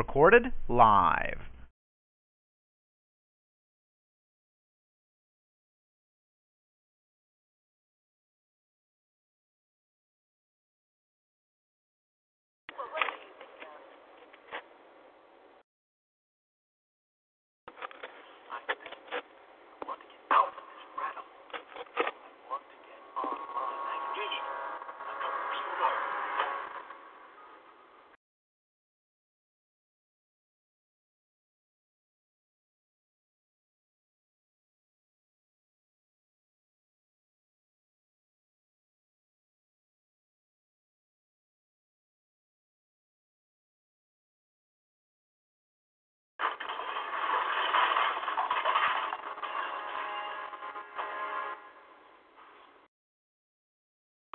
Recorded 0.00 0.50
live. 0.66 1.49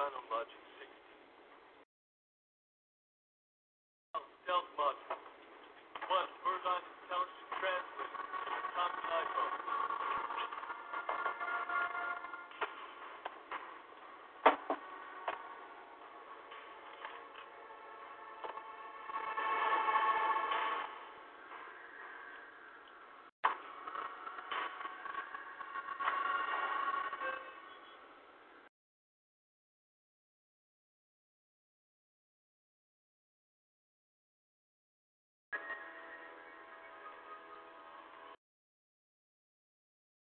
Final 0.06 0.22
Logic 0.30 0.62
60. 0.78 0.86
Stealth 0.86 0.95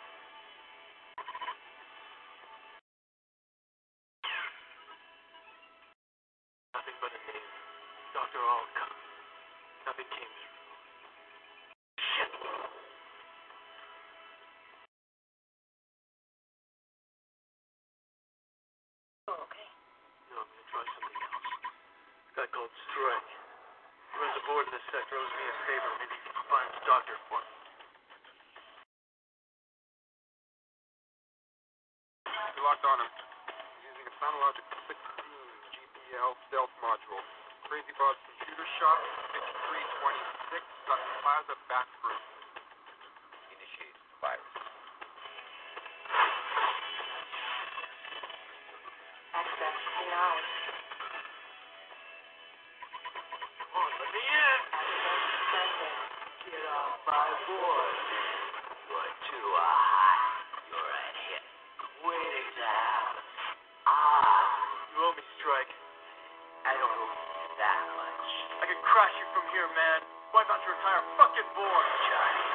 crash 68.91 69.15
you 69.23 69.27
from 69.31 69.47
here, 69.55 69.71
man. 69.71 69.99
Wipe 70.35 70.51
out 70.51 70.59
your 70.67 70.75
entire 70.75 71.03
fucking 71.15 71.49
board. 71.55 71.85
Johnny, 72.11 72.47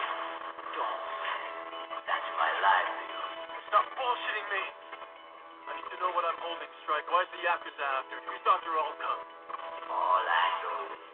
don't. 0.76 1.02
That's 2.04 2.28
my 2.36 2.50
livelihood. 2.60 3.32
Stop 3.72 3.88
bullshitting 3.96 4.48
me. 4.52 4.64
I 5.64 5.70
need 5.80 5.88
to 5.96 5.98
know 6.04 6.12
what 6.12 6.28
I'm 6.28 6.36
holding, 6.44 6.68
Strike. 6.84 7.08
Why's 7.08 7.28
the 7.32 7.40
Yakuza 7.40 7.84
after? 8.04 8.20
Who's 8.20 8.42
Dr. 8.44 8.68
Alcott? 8.76 9.24
All 9.88 10.24
I 10.28 10.46
know 10.60 10.80
is 10.92 11.04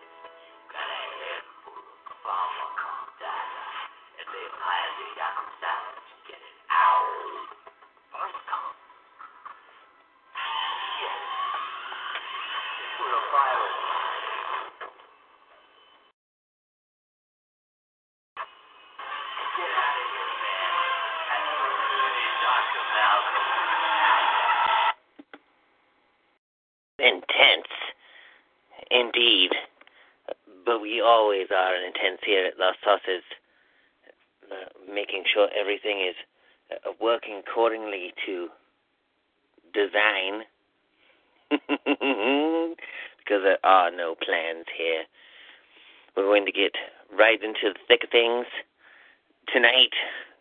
you 0.43 0.59
got 0.75 0.91
a 0.91 1.03
handful 1.23 1.79
of 1.79 2.17
PharmaKom 2.27 3.03
data, 3.23 3.63
and 4.19 4.27
they 4.27 4.47
hired 4.59 4.95
the 4.99 5.09
Yakuza 5.23 5.72
always 31.03 31.49
are 31.51 31.75
an 31.75 31.85
intense 31.85 32.21
here 32.25 32.47
at 32.47 32.59
Los 32.59 32.77
Sauces, 32.85 33.25
uh, 34.51 34.93
making 34.93 35.25
sure 35.33 35.49
everything 35.59 36.01
is 36.01 36.17
uh, 36.71 36.93
working 37.01 37.43
accordingly 37.47 38.15
to 38.27 38.49
design. 39.73 40.45
because 43.25 43.43
there 43.45 43.65
are 43.65 43.91
no 43.91 44.15
plans 44.15 44.67
here. 44.77 45.05
We're 46.17 46.25
going 46.25 46.47
to 46.47 46.53
get 46.53 46.73
right 47.17 47.43
into 47.43 47.73
the 47.73 47.81
thick 47.89 48.05
of 48.05 48.11
things. 48.11 48.47
Tonight, 49.53 49.95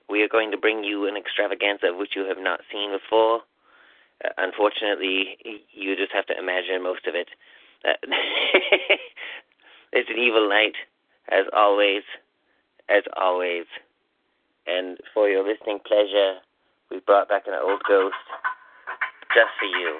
we 0.10 0.22
are 0.22 0.28
going 0.28 0.52
to 0.52 0.58
bring 0.58 0.84
you 0.84 1.08
an 1.08 1.16
extravaganza 1.16 1.94
which 1.94 2.16
you 2.16 2.26
have 2.26 2.40
not 2.40 2.62
seen 2.72 2.92
before. 2.92 3.42
Uh, 4.24 4.30
unfortunately, 4.38 5.38
you 5.72 5.96
just 5.96 6.12
have 6.12 6.26
to 6.28 6.38
imagine 6.38 6.84
most 6.84 7.08
of 7.08 7.16
it. 7.16 7.30
Uh, 7.86 7.94
it's 9.92 10.10
an 10.10 10.18
evil 10.18 10.48
night, 10.48 10.76
as 11.30 11.46
always, 11.54 12.04
as 12.90 13.04
always. 13.18 13.66
And 14.68 14.98
for 15.14 15.28
your 15.30 15.48
listening 15.48 15.80
pleasure, 15.86 16.38
we 16.90 17.00
brought 17.00 17.30
back 17.30 17.44
an 17.48 17.54
old 17.62 17.82
ghost 17.88 18.16
just 19.34 19.52
for 19.60 19.66
you. 19.66 19.98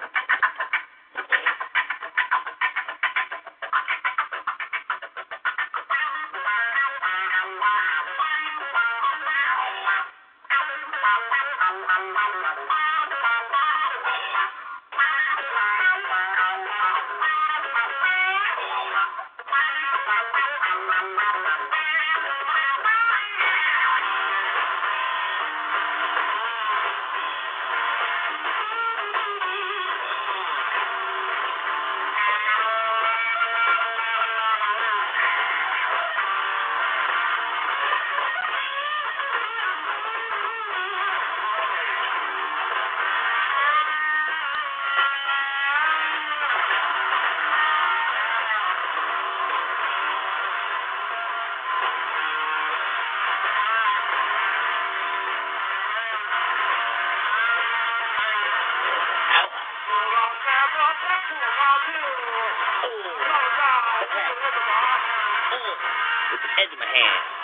With 65.52 66.42
the 66.44 66.52
edge 66.64 66.74
of 66.74 66.80
my 66.80 66.88
hand. 66.88 67.41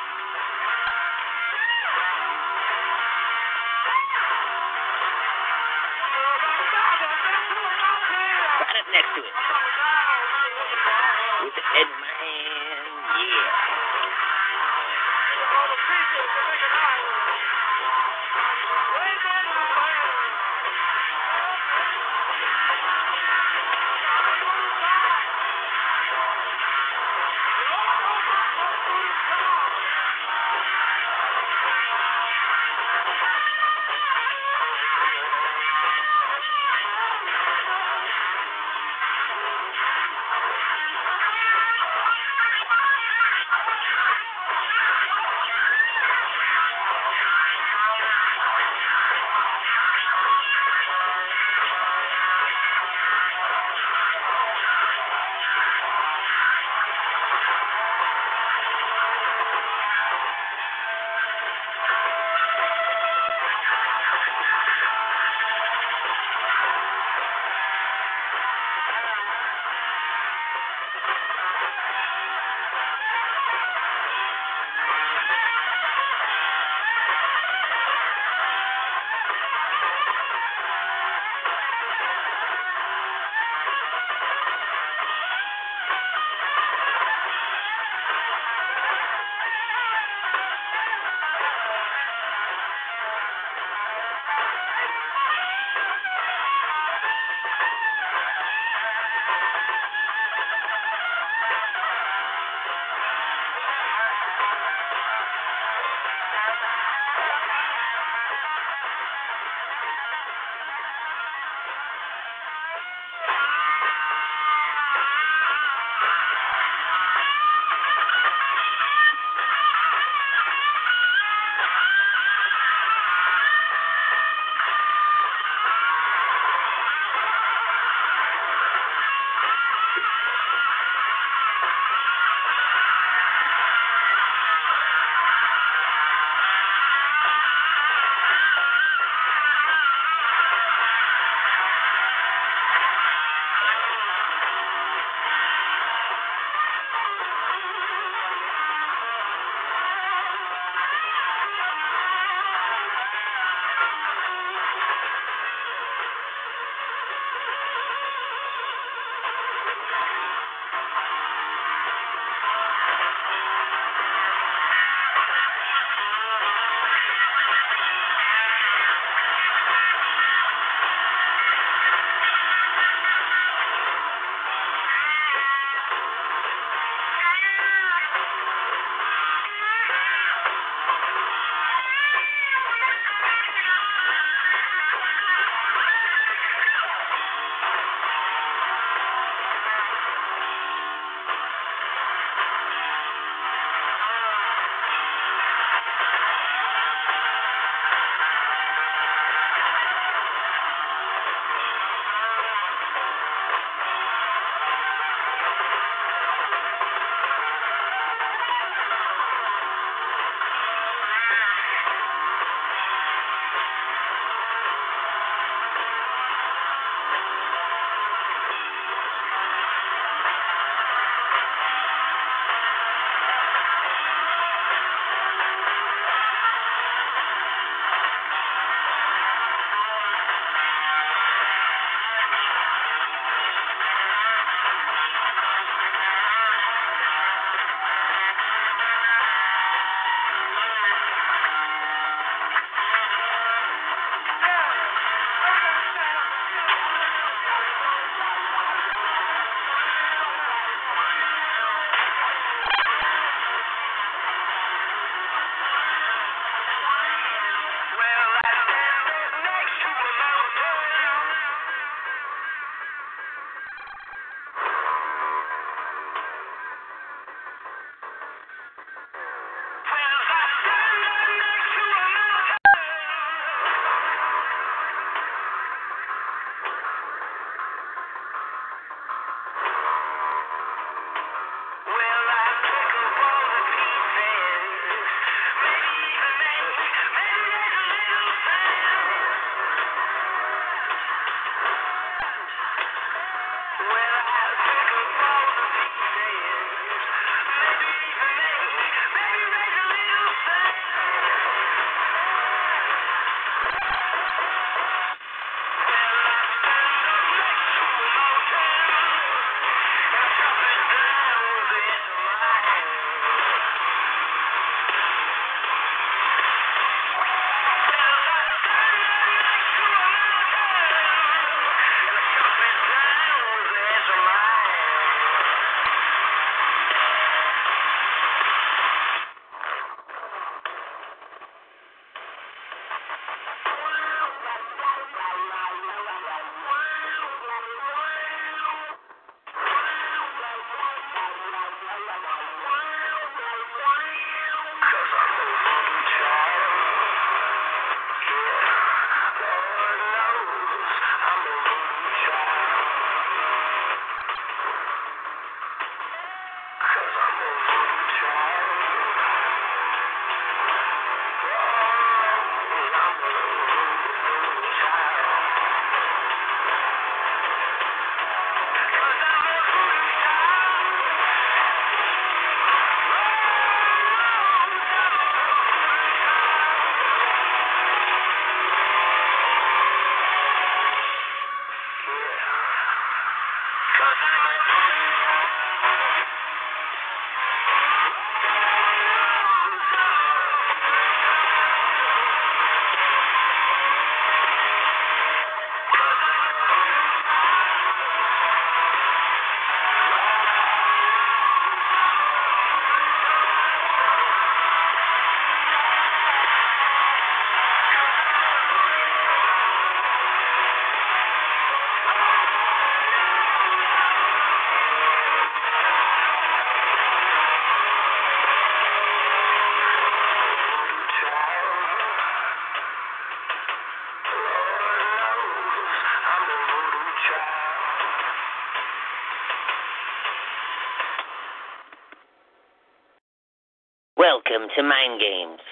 To 434.78 434.84
Mind 434.84 435.20
Games. 435.20 435.66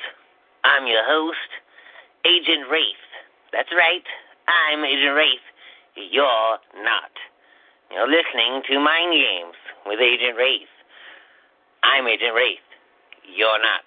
I'm 0.65 0.89
your 0.89 1.05
host, 1.05 1.61
Agent 2.25 2.65
Wraith. 2.73 3.05
That's 3.53 3.69
right, 3.69 4.01
I'm 4.49 4.81
Agent 4.81 5.13
Wraith. 5.13 5.45
You're 5.93 6.57
not. 6.81 7.13
You're 7.93 8.09
listening 8.09 8.65
to 8.65 8.81
Mind 8.81 9.13
Games 9.13 9.53
with 9.85 10.01
Agent 10.01 10.33
Wraith. 10.35 10.73
I'm 11.85 12.07
Agent 12.07 12.33
Wraith. 12.33 12.65
You're 13.29 13.61
not. 13.61 13.85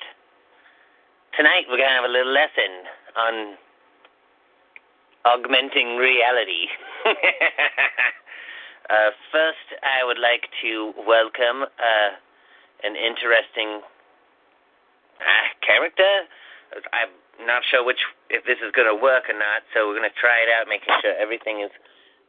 Tonight 1.34 1.66
we're 1.66 1.82
going 1.82 1.90
to 1.90 1.98
have 1.98 2.06
a 2.06 2.14
little 2.14 2.30
lesson 2.30 2.86
on 3.18 3.34
augmenting 5.26 5.98
reality. 5.98 6.70
uh, 8.86 9.10
first, 9.34 9.66
I 9.82 10.06
would 10.06 10.22
like 10.22 10.46
to 10.62 10.94
welcome 11.10 11.66
uh, 11.66 12.10
an 12.86 12.94
interesting 12.94 13.82
uh, 15.20 15.48
character. 15.64 16.28
I'm 16.92 17.12
not 17.46 17.62
sure 17.70 17.84
which 17.84 18.00
if 18.30 18.44
this 18.44 18.58
is 18.64 18.72
going 18.72 18.88
to 18.88 18.94
work 19.00 19.28
or 19.28 19.34
not, 19.38 19.62
so 19.72 19.88
we're 19.88 19.98
going 19.98 20.08
to 20.08 20.20
try 20.20 20.42
it 20.44 20.50
out, 20.52 20.68
making 20.68 20.94
sure 21.00 21.14
everything 21.16 21.60
is 21.60 21.70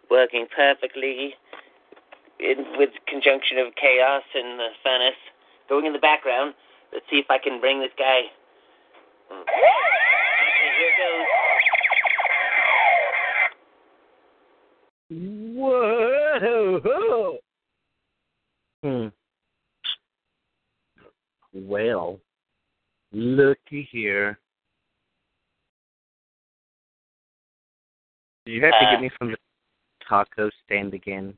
working 0.09 0.47
perfectly 0.55 1.35
in 2.39 2.65
with 2.77 2.89
conjunction 3.07 3.57
of 3.59 3.75
chaos 3.75 4.23
and 4.33 4.59
the 4.59 4.69
furnace 4.83 5.19
going 5.67 5.85
in 5.85 5.93
the 5.93 5.99
background. 5.99 6.53
Let's 6.93 7.05
see 7.09 7.17
if 7.17 7.29
I 7.29 7.37
can 7.37 7.59
bring 7.59 7.79
this 7.79 7.91
guy. 7.97 8.21
Okay, 9.31 9.51
here 10.79 10.95
goes. 10.97 11.27
Whoa! 15.55 17.37
Hmm. 18.83 19.07
Well, 21.53 22.19
looky 23.11 23.87
here. 23.91 24.39
Do 28.45 28.51
you 28.51 28.61
have 28.61 28.71
to 28.71 28.87
Uh, 28.87 28.91
get 28.91 29.01
me 29.01 29.09
from 29.17 29.31
the 29.31 29.37
taco 30.07 30.49
stand 30.65 30.93
again? 30.93 31.37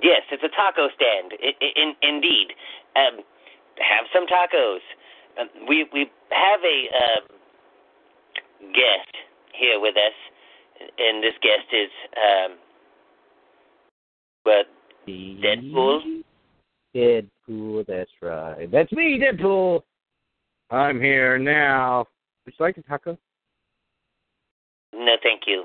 Yes, 0.00 0.22
it's 0.30 0.42
a 0.42 0.48
taco 0.48 0.88
stand. 0.90 1.32
In, 1.32 1.96
indeed, 2.02 2.54
um, 2.94 3.24
have 3.78 4.06
some 4.12 4.26
tacos. 4.26 4.80
Um, 5.38 5.48
we 5.66 5.84
we 5.92 6.10
have 6.30 6.60
a 6.64 6.88
uh, 6.94 7.20
guest 8.72 9.16
here 9.54 9.80
with 9.80 9.96
us, 9.96 10.14
and 10.98 11.22
this 11.22 11.34
guest 11.42 11.72
is 11.72 11.90
um, 12.16 12.58
but 14.44 14.66
Deadpool? 15.06 16.22
Deadpool, 16.94 17.28
that's 17.48 18.10
right. 18.20 18.70
That's 18.70 18.92
me, 18.92 19.18
Deadpool. 19.18 19.82
I'm 20.70 21.00
here 21.00 21.38
now. 21.38 22.06
Would 22.44 22.54
you 22.58 22.64
like 22.64 22.76
a 22.76 22.82
taco? 22.82 23.16
no, 24.92 25.16
thank 25.22 25.42
you. 25.46 25.64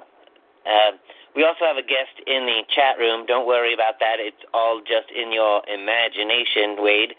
Um, 0.65 0.99
we 1.35 1.43
also 1.43 1.65
have 1.65 1.77
a 1.77 1.81
guest 1.81 2.15
in 2.27 2.45
the 2.45 2.61
chat 2.73 2.97
room. 2.99 3.25
Don't 3.25 3.47
worry 3.47 3.73
about 3.73 3.99
that. 3.99 4.17
It's 4.19 4.37
all 4.53 4.79
just 4.79 5.11
in 5.11 5.33
your 5.33 5.61
imagination, 5.67 6.77
Wade. 6.79 7.13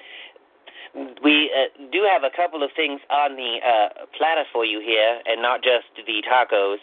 We 1.22 1.50
uh, 1.50 1.90
do 1.90 2.06
have 2.08 2.22
a 2.22 2.30
couple 2.34 2.62
of 2.62 2.70
things 2.76 3.00
on 3.10 3.36
the 3.36 3.58
uh, 3.60 4.06
platter 4.16 4.44
for 4.52 4.64
you 4.64 4.80
here, 4.80 5.20
and 5.26 5.42
not 5.42 5.62
just 5.62 5.90
the 5.96 6.22
tacos. 6.22 6.78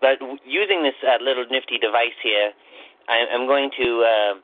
But 0.00 0.18
using 0.44 0.82
this 0.82 0.96
uh, 1.06 1.22
little 1.22 1.44
nifty 1.50 1.78
device 1.78 2.16
here, 2.22 2.50
I, 3.08 3.26
I'm 3.32 3.46
going 3.46 3.70
to 3.78 3.88
uh, 4.02 4.34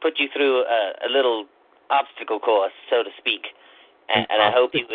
put 0.00 0.18
you 0.18 0.28
through 0.34 0.64
a, 0.64 0.92
a 1.06 1.08
little 1.10 1.46
obstacle 1.90 2.38
course, 2.40 2.72
so 2.90 3.02
to 3.02 3.10
speak. 3.18 3.46
And, 4.14 4.26
and 4.30 4.42
I 4.42 4.50
hope 4.50 4.74
you. 4.74 4.86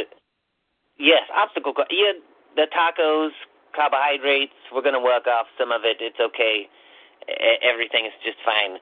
Yes, 0.98 1.24
obstacle 1.36 1.74
course. 1.74 1.88
Yeah, 1.92 2.14
the 2.56 2.68
tacos, 2.76 3.32
carbohydrates. 3.76 4.54
We're 4.74 4.82
going 4.82 4.94
to 4.94 5.00
work 5.00 5.28
off 5.28 5.48
some 5.58 5.72
of 5.72 5.82
it. 5.84 5.98
It's 6.00 6.20
okay. 6.20 6.68
Everything 7.64 8.06
is 8.06 8.14
just 8.24 8.38
fine. 8.44 8.80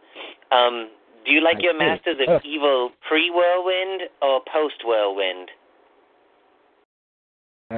Um, 0.51 0.89
do 1.25 1.31
you 1.31 1.41
like 1.41 1.57
I 1.57 1.61
your 1.61 1.73
see. 1.73 1.79
Masters 1.79 2.17
Oh. 2.27 2.35
of 2.35 2.43
Evil 2.43 2.91
pre-whirlwind 3.07 4.09
or 4.21 4.41
post-whirlwind? 4.51 5.49
Uh, 7.71 7.75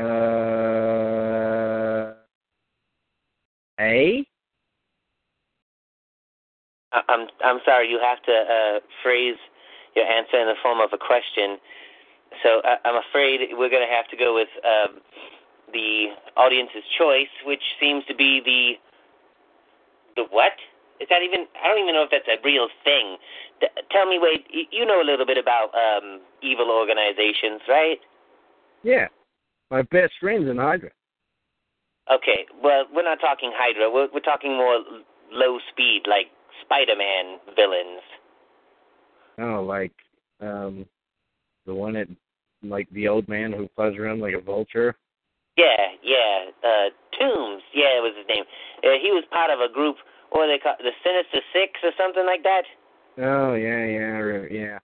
A? 3.80 4.26
I'm 7.08 7.28
I'm 7.44 7.60
sorry. 7.66 7.90
You 7.90 8.00
have 8.00 8.22
to 8.24 8.32
uh, 8.32 8.80
phrase 9.02 9.38
your 9.96 10.06
answer 10.06 10.38
in 10.40 10.48
the 10.48 10.56
form 10.62 10.80
of 10.80 10.90
a 10.94 10.98
question. 10.98 11.58
So 12.42 12.62
I, 12.64 12.78
I'm 12.86 13.02
afraid 13.10 13.42
we're 13.54 13.70
going 13.70 13.86
to 13.88 13.94
have 13.94 14.08
to 14.10 14.18
go 14.18 14.34
with 14.34 14.50
um, 14.66 15.02
the 15.72 16.08
audience's 16.38 16.84
choice, 16.98 17.32
which 17.46 17.62
seems 17.80 18.06
to 18.06 18.16
be 18.16 18.42
the 18.44 18.74
the 20.16 20.28
what? 20.30 20.54
Is 21.00 21.08
that 21.10 21.22
even? 21.24 21.46
I 21.64 21.68
don't 21.68 21.80
even 21.82 21.96
know 21.96 22.04
if 22.04 22.12
that's 22.12 22.28
a 22.28 22.42
real 22.44 22.68
thing. 22.84 23.18
T- 23.60 23.68
tell 23.92 24.06
me, 24.06 24.20
Wade. 24.22 24.46
y- 24.54 24.70
You 24.72 24.86
know 24.86 25.02
a 25.02 25.08
little 25.08 25.26
bit 25.26 25.38
about 25.38 25.74
um, 25.74 26.22
evil 26.42 26.70
organizations, 26.70 27.62
right? 27.68 27.98
Yeah. 28.84 29.08
My 29.72 29.82
best 29.82 30.14
friend's 30.20 30.50
in 30.50 30.58
Hydra. 30.58 30.92
Okay. 32.12 32.46
Well, 32.62 32.86
we're 32.94 33.04
not 33.04 33.20
talking 33.20 33.52
Hydra. 33.56 33.90
We're 33.92 34.08
we're 34.14 34.20
talking 34.20 34.56
more 34.56 34.80
low 35.32 35.58
speed, 35.72 36.04
like 36.08 36.28
Spider-Man 36.62 37.40
villains. 37.56 38.02
Oh, 39.40 39.64
like 39.64 39.94
um 40.42 40.86
the 41.66 41.74
one 41.74 41.94
that 41.94 42.08
like 42.62 42.90
the 42.92 43.08
old 43.08 43.28
man 43.28 43.52
who 43.52 43.70
flies 43.76 43.96
around 43.96 44.22
like 44.22 44.36
a 44.36 44.42
vulture. 44.42 44.96
Yeah, 45.58 45.94
yeah. 46.02 46.46
Uh, 46.64 46.90
Toomes, 47.20 47.62
yeah, 47.74 48.00
was 48.02 48.14
his 48.18 48.28
name. 48.28 48.44
Uh, 48.84 48.98
he 49.02 49.12
was 49.12 49.24
part 49.32 49.52
of 49.52 49.60
a 49.60 49.72
group, 49.72 49.98
what 50.32 50.48
do 50.48 50.52
they 50.52 50.58
call 50.58 50.76
the 50.80 50.92
Sinister 51.04 51.42
Six 51.54 51.80
or 51.84 51.92
something 51.98 52.26
like 52.26 52.44
that. 52.44 52.64
Oh 53.20 53.54
yeah, 53.54 53.86
yeah, 53.86 54.46
yeah, 54.50 54.80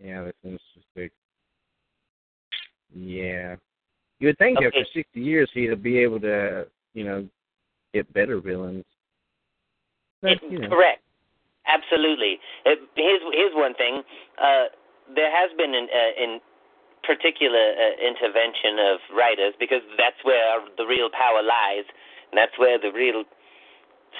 yeah. 0.00 0.24
That's 0.24 0.36
interesting. 0.44 1.10
Yeah, 2.94 3.56
you 4.20 4.28
would 4.28 4.38
think 4.38 4.58
Okay. 4.58 4.66
after 4.66 4.84
sixty 4.94 5.20
years 5.20 5.50
he'd 5.52 5.82
be 5.82 5.98
able 5.98 6.20
to, 6.20 6.66
you 6.92 7.04
know, 7.04 7.26
get 7.92 8.12
better 8.12 8.40
villains. 8.40 8.84
But, 10.24 10.40
It- 10.40 10.50
you 10.50 10.58
know, 10.58 10.68
Correct. 10.72 11.02
Absolutely. 11.66 12.40
Uh, 12.66 12.76
here's 12.96 13.20
here's 13.32 13.54
one 13.54 13.74
thing. 13.74 14.02
Uh, 14.40 14.68
there 15.14 15.30
has 15.30 15.50
been 15.56 15.74
an 15.74 15.88
uh, 15.88 16.22
in 16.22 16.40
particular 17.04 17.72
uh, 17.76 17.96
intervention 18.00 18.78
of 18.80 18.98
writers 19.16 19.54
because 19.60 19.80
that's 19.96 20.20
where 20.24 20.60
the 20.76 20.84
real 20.84 21.08
power 21.08 21.42
lies, 21.42 21.84
and 22.32 22.36
that's 22.36 22.56
where 22.58 22.78
the 22.78 22.92
real 22.92 23.24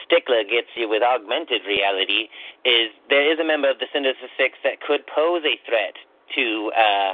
stickler 0.04 0.42
gets 0.44 0.68
you 0.74 0.88
with 0.88 1.02
augmented 1.02 1.62
reality. 1.68 2.28
Is 2.64 2.92
there 3.08 3.30
is 3.30 3.38
a 3.38 3.44
member 3.44 3.68
of 3.70 3.78
the 3.78 3.88
Sinister 3.92 4.28
Six 4.36 4.56
that 4.64 4.80
could 4.80 5.04
pose 5.06 5.44
a 5.44 5.56
threat 5.68 5.96
to 6.36 6.72
uh, 6.72 7.12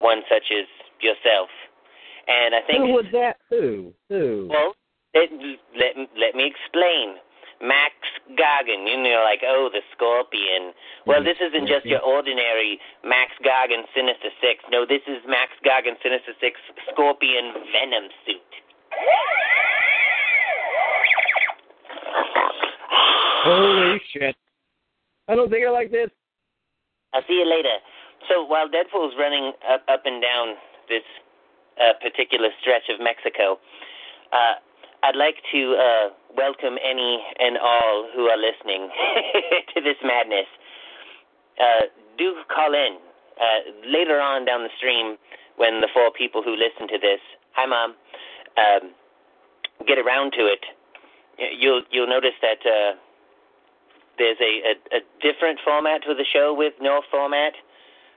one 0.00 0.22
such 0.28 0.48
as 0.52 0.64
yourself, 1.00 1.48
and 2.28 2.54
I 2.54 2.60
think 2.64 2.80
who 2.86 2.92
would 2.94 3.12
that? 3.12 3.36
Who? 3.50 3.92
Who? 4.08 4.48
well, 4.50 4.72
it, 5.18 5.60
let 5.74 5.92
let 6.18 6.34
me 6.34 6.46
explain. 6.46 7.18
Max 7.60 7.94
Gargan, 8.38 8.86
you 8.86 9.02
know, 9.02 9.22
like 9.26 9.42
oh, 9.42 9.68
the 9.72 9.82
Scorpion. 9.90 10.70
Well, 11.06 11.24
this 11.24 11.38
isn't 11.42 11.66
just 11.66 11.86
your 11.86 12.00
ordinary 12.00 12.78
Max 13.02 13.32
Gargan 13.42 13.82
Sinister 13.94 14.30
Six. 14.40 14.62
No, 14.70 14.86
this 14.86 15.02
is 15.08 15.18
Max 15.26 15.50
Gargan 15.66 15.98
Sinister 16.02 16.38
Six 16.40 16.54
Scorpion 16.92 17.52
Venom 17.74 18.06
suit. 18.22 18.52
Holy 23.42 24.00
shit. 24.12 24.36
I 25.28 25.34
don't 25.34 25.50
think 25.50 25.66
I 25.66 25.70
like 25.70 25.90
this. 25.90 26.10
I'll 27.12 27.22
see 27.26 27.42
you 27.42 27.48
later. 27.48 27.74
So 28.28 28.44
while 28.44 28.68
Deadpool's 28.68 29.14
running 29.18 29.52
up, 29.68 29.82
up 29.88 30.02
and 30.04 30.22
down 30.22 30.54
this 30.88 31.02
uh, 31.80 31.94
particular 32.02 32.50
stretch 32.60 32.88
of 32.92 33.00
Mexico, 33.02 33.58
uh, 34.32 34.60
I'd 35.02 35.16
like 35.16 35.36
to 35.52 35.76
uh, 35.78 36.08
welcome 36.36 36.76
any 36.82 37.22
and 37.38 37.56
all 37.58 38.08
who 38.14 38.26
are 38.26 38.36
listening 38.36 38.90
to 39.74 39.80
this 39.80 39.96
madness. 40.02 40.46
Uh, 41.60 41.86
do 42.18 42.34
call 42.52 42.74
in 42.74 42.98
uh, 43.38 43.60
later 43.86 44.20
on 44.20 44.44
down 44.44 44.62
the 44.62 44.74
stream 44.76 45.16
when 45.56 45.80
the 45.80 45.88
four 45.92 46.10
people 46.10 46.42
who 46.42 46.52
listen 46.52 46.88
to 46.88 46.98
this, 46.98 47.20
hi 47.52 47.66
mom, 47.66 47.94
um, 48.58 48.90
get 49.86 49.98
around 49.98 50.32
to 50.32 50.46
it. 50.46 50.64
You'll 51.38 51.82
you'll 51.90 52.08
notice 52.08 52.34
that 52.42 52.58
uh, 52.66 52.98
there's 54.18 54.38
a, 54.40 54.74
a, 54.74 54.98
a 54.98 55.00
different 55.22 55.60
format 55.64 56.02
to 56.02 56.14
the 56.14 56.24
show 56.24 56.54
with 56.56 56.74
no 56.80 57.02
format. 57.10 57.54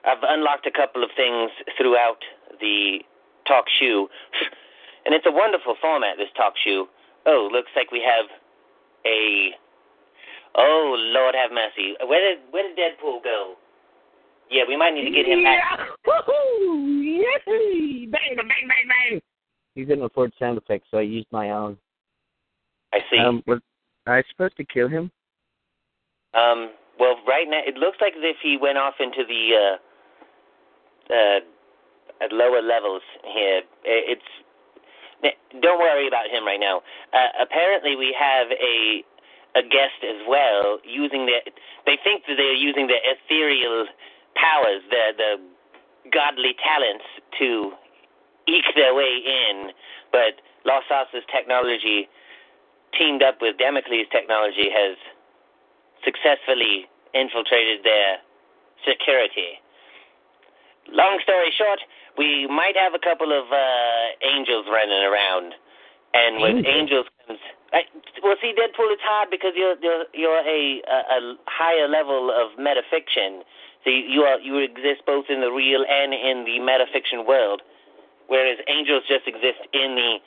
I've 0.05 0.23
unlocked 0.23 0.65
a 0.65 0.71
couple 0.71 1.03
of 1.03 1.11
things 1.15 1.51
throughout 1.77 2.25
the 2.59 2.99
talk 3.47 3.65
shoe, 3.79 4.09
and 5.05 5.13
it's 5.15 5.25
a 5.25 5.31
wonderful 5.31 5.75
format. 5.81 6.17
This 6.17 6.29
talk 6.35 6.53
show. 6.63 6.87
Oh, 7.25 7.49
looks 7.51 7.71
like 7.75 7.91
we 7.91 8.01
have 8.01 8.25
a. 9.05 9.51
Oh 10.55 10.95
Lord, 10.97 11.35
have 11.35 11.51
mercy. 11.51 11.95
Where 12.05 12.21
did 12.21 12.39
where 12.51 12.63
did 12.67 12.77
Deadpool 12.77 13.23
go? 13.23 13.55
Yeah, 14.49 14.63
we 14.67 14.75
might 14.75 14.93
need 14.93 15.05
to 15.05 15.11
get 15.11 15.25
him 15.25 15.43
back. 15.43 15.59
Yeah. 15.79 15.85
Woohoo! 16.05 17.01
Yay! 17.47 18.05
Bang, 18.07 18.35
bang, 18.35 18.45
bang, 18.45 18.87
bang. 18.87 19.21
You 19.75 19.85
couldn't 19.85 20.03
afford 20.03 20.33
sound 20.37 20.57
effects, 20.57 20.87
so 20.91 20.97
I 20.97 21.01
used 21.01 21.27
my 21.31 21.51
own. 21.51 21.77
I 22.93 22.99
see. 23.09 23.17
Um, 23.17 23.41
was 23.47 23.59
I 24.05 24.21
supposed 24.29 24.57
to 24.57 24.65
kill 24.65 24.89
him? 24.89 25.09
Um, 26.33 26.71
well, 26.99 27.15
right 27.25 27.47
now 27.47 27.61
it 27.65 27.77
looks 27.77 27.97
like 28.01 28.13
as 28.13 28.23
if 28.23 28.35
he 28.43 28.57
went 28.61 28.77
off 28.77 28.95
into 28.99 29.23
the 29.25 29.77
uh, 31.09 31.13
uh, 31.13 31.39
at 32.23 32.33
lower 32.33 32.61
levels 32.61 33.01
here. 33.33 33.61
It's 33.85 34.21
don't 35.61 35.79
worry 35.79 36.07
about 36.07 36.29
him 36.29 36.45
right 36.45 36.59
now. 36.59 36.81
Uh, 37.13 37.29
apparently, 37.41 37.95
we 37.95 38.15
have 38.17 38.47
a 38.51 39.03
a 39.53 39.61
guest 39.61 39.99
as 40.03 40.21
well 40.27 40.79
using 40.83 41.25
the. 41.25 41.39
They 41.85 41.97
think 42.03 42.23
that 42.27 42.35
they're 42.37 42.53
using 42.55 42.87
the 42.87 42.97
ethereal 43.03 43.85
powers, 44.35 44.81
the 44.89 45.13
the 45.17 45.31
godly 46.11 46.55
talents 46.63 47.05
to 47.39 47.73
eke 48.47 48.73
their 48.75 48.95
way 48.95 49.21
in, 49.21 49.71
but 50.11 50.41
Los 50.65 50.83
Sauce's 50.89 51.23
technology 51.31 52.09
teamed 52.97 53.23
up 53.23 53.37
with 53.41 53.57
Damocles' 53.57 54.07
technology 54.11 54.69
has 54.73 54.97
successfully 56.03 56.89
infiltrated 57.13 57.83
their 57.83 58.17
security. 58.87 59.61
Long 60.89 61.19
story 61.23 61.53
short, 61.57 61.79
we 62.17 62.47
might 62.47 62.75
have 62.75 62.93
a 62.93 62.99
couple 62.99 63.31
of 63.31 63.51
uh, 63.51 64.05
angels 64.25 64.65
running 64.71 65.03
around, 65.05 65.53
and 66.13 66.41
with 66.41 66.65
angels 66.65 67.05
comes. 67.25 67.39
I, 67.71 67.83
well, 68.23 68.35
see, 68.41 68.53
Deadpool, 68.57 68.91
it's 68.91 69.01
hard 69.05 69.29
because 69.29 69.53
you're 69.55 69.75
you're 69.81 70.05
you're 70.13 70.41
a, 70.41 70.81
a 70.83 70.97
a 71.17 71.37
higher 71.47 71.87
level 71.87 72.31
of 72.31 72.57
metafiction. 72.59 73.45
So 73.83 73.89
you 73.89 74.03
you, 74.09 74.21
are, 74.21 74.39
you 74.39 74.57
exist 74.57 75.05
both 75.05 75.25
in 75.29 75.41
the 75.41 75.51
real 75.51 75.85
and 75.87 76.13
in 76.13 76.43
the 76.43 76.59
metafiction 76.59 77.25
world, 77.25 77.61
whereas 78.27 78.57
angels 78.67 79.03
just 79.07 79.27
exist 79.27 79.63
in 79.73 79.95
the 79.95 80.17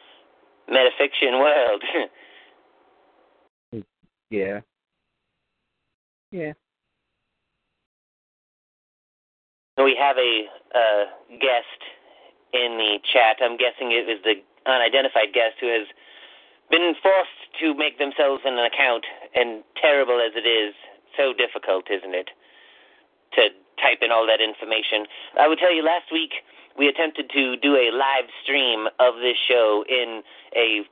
metafiction 0.72 1.40
world. 1.40 1.82
Yeah. 4.30 4.60
Yeah. 6.32 6.52
We 9.84 9.94
have 10.00 10.16
a 10.16 10.48
uh, 10.72 11.04
guest 11.36 11.80
in 12.56 12.80
the 12.80 12.96
chat. 13.04 13.36
I'm 13.44 13.60
guessing 13.60 13.92
it 13.92 14.08
is 14.08 14.24
the 14.24 14.40
unidentified 14.64 15.36
guest 15.36 15.60
who 15.60 15.68
has 15.68 15.86
been 16.70 16.94
forced 17.04 17.40
to 17.60 17.76
make 17.76 17.98
themselves 18.00 18.42
an 18.48 18.56
account, 18.58 19.04
and 19.36 19.62
terrible 19.76 20.18
as 20.24 20.32
it 20.34 20.48
is, 20.48 20.74
so 21.16 21.36
difficult, 21.36 21.92
isn't 21.92 22.14
it, 22.16 22.30
to 23.36 23.52
type 23.76 24.00
in 24.00 24.10
all 24.10 24.26
that 24.26 24.40
information. 24.40 25.04
I 25.38 25.46
would 25.46 25.58
tell 25.58 25.72
you 25.72 25.84
last 25.84 26.08
week 26.10 26.32
we 26.78 26.88
attempted 26.88 27.30
to 27.30 27.56
do 27.60 27.76
a 27.76 27.92
live 27.92 28.26
stream 28.42 28.88
of 28.98 29.20
this 29.20 29.36
show 29.46 29.84
in 29.86 30.22
a 30.56 30.82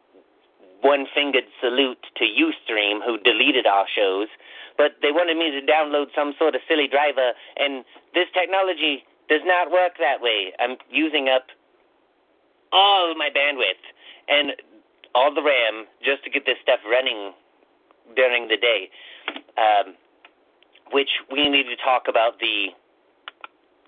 one 0.83 1.07
fingered 1.15 1.47
salute 1.61 2.05
to 2.17 2.25
Ustream, 2.25 3.01
who 3.05 3.19
deleted 3.19 3.67
our 3.67 3.87
shows, 3.89 4.29
but 4.77 4.97
they 5.01 5.11
wanted 5.11 5.37
me 5.37 5.51
to 5.51 5.63
download 5.65 6.07
some 6.15 6.35
sort 6.39 6.55
of 6.55 6.61
silly 6.69 6.89
driver, 6.89 7.33
and 7.57 7.85
this 8.15 8.27
technology 8.35 9.05
does 9.29 9.43
not 9.45 9.71
work 9.71 9.93
that 9.99 10.21
way. 10.21 10.53
I'm 10.59 10.77
using 10.91 11.29
up 11.29 11.47
all 12.73 13.15
my 13.17 13.31
bandwidth 13.31 13.83
and 14.29 14.53
all 15.15 15.33
the 15.33 15.43
RAM 15.43 15.87
just 16.03 16.25
to 16.25 16.31
get 16.31 16.47
this 16.47 16.57
stuff 16.63 16.81
running 16.91 17.33
during 18.17 18.49
the 18.49 18.57
day. 18.57 18.91
Um, 19.57 19.95
which 20.93 21.09
we 21.31 21.49
need 21.49 21.65
to 21.65 21.77
talk 21.77 22.05
about 22.09 22.39
the 22.39 22.69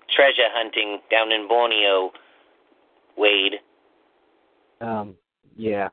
treasure 0.09 0.49
hunting 0.53 0.99
down 1.09 1.31
in 1.31 1.47
Borneo, 1.47 2.11
Wade. 3.17 3.55
Um. 4.81 5.15
Yeah. 5.55 5.89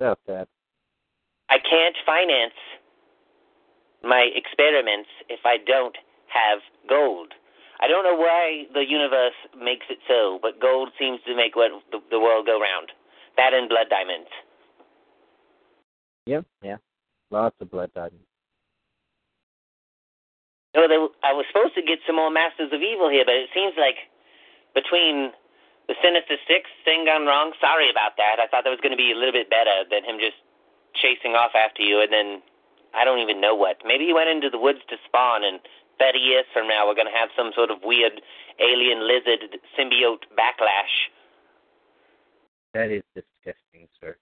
About 0.00 0.18
that. 0.26 0.48
I 1.48 1.58
can't 1.58 1.96
finance 2.04 2.58
my 4.02 4.28
experiments 4.34 5.08
if 5.28 5.40
I 5.44 5.56
don't 5.64 5.96
have 6.28 6.60
gold. 6.88 7.32
I 7.80 7.88
don't 7.88 8.04
know 8.04 8.16
why 8.16 8.64
the 8.72 8.84
universe 8.86 9.36
makes 9.56 9.86
it 9.90 9.98
so, 10.08 10.38
but 10.40 10.60
gold 10.60 10.90
seems 10.98 11.20
to 11.26 11.36
make 11.36 11.56
what 11.56 11.70
the, 11.92 12.00
the 12.10 12.20
world 12.20 12.46
go 12.46 12.60
round. 12.60 12.92
That 13.36 13.52
and 13.52 13.68
blood 13.68 13.88
diamonds. 13.90 14.28
Yeah, 16.24 16.40
Yeah. 16.62 16.76
Lots 17.30 17.56
of 17.60 17.70
blood 17.70 17.90
diamonds. 17.94 18.26
No, 20.74 20.86
they, 20.86 21.00
I 21.24 21.32
was 21.32 21.44
supposed 21.48 21.74
to 21.74 21.82
get 21.82 21.98
some 22.06 22.16
more 22.16 22.30
Masters 22.30 22.70
of 22.72 22.80
Evil 22.82 23.08
here, 23.08 23.24
but 23.24 23.34
it 23.34 23.48
seems 23.54 23.74
like 23.80 23.96
between 24.74 25.32
the 25.88 25.94
Sinister 26.02 26.36
Six 26.46 26.66
thing 26.84 27.06
gone 27.06 27.26
wrong. 27.26 27.52
Sorry 27.60 27.90
about 27.90 28.18
that. 28.18 28.42
I 28.42 28.46
thought 28.50 28.64
that 28.66 28.74
was 28.74 28.82
going 28.82 28.94
to 28.94 29.00
be 29.00 29.12
a 29.14 29.18
little 29.18 29.34
bit 29.34 29.50
better 29.50 29.86
than 29.86 30.02
him 30.02 30.18
just 30.18 30.38
chasing 30.98 31.38
off 31.38 31.54
after 31.54 31.82
you, 31.82 32.02
and 32.02 32.10
then 32.12 32.42
I 32.94 33.04
don't 33.04 33.20
even 33.20 33.40
know 33.40 33.54
what. 33.54 33.78
Maybe 33.84 34.06
he 34.06 34.14
went 34.14 34.28
into 34.28 34.50
the 34.50 34.58
woods 34.58 34.80
to 34.90 34.96
spawn, 35.06 35.44
and 35.44 35.60
30 35.98 36.18
years 36.18 36.44
from 36.52 36.66
now 36.68 36.86
we're 36.86 36.98
going 36.98 37.10
to 37.10 37.18
have 37.18 37.30
some 37.36 37.52
sort 37.54 37.70
of 37.70 37.78
weird 37.84 38.20
alien 38.58 39.06
lizard 39.06 39.60
symbiote 39.78 40.26
backlash. 40.34 40.94
That 42.74 42.90
is 42.90 43.02
disgusting, 43.14 43.88
sir. 44.00 44.16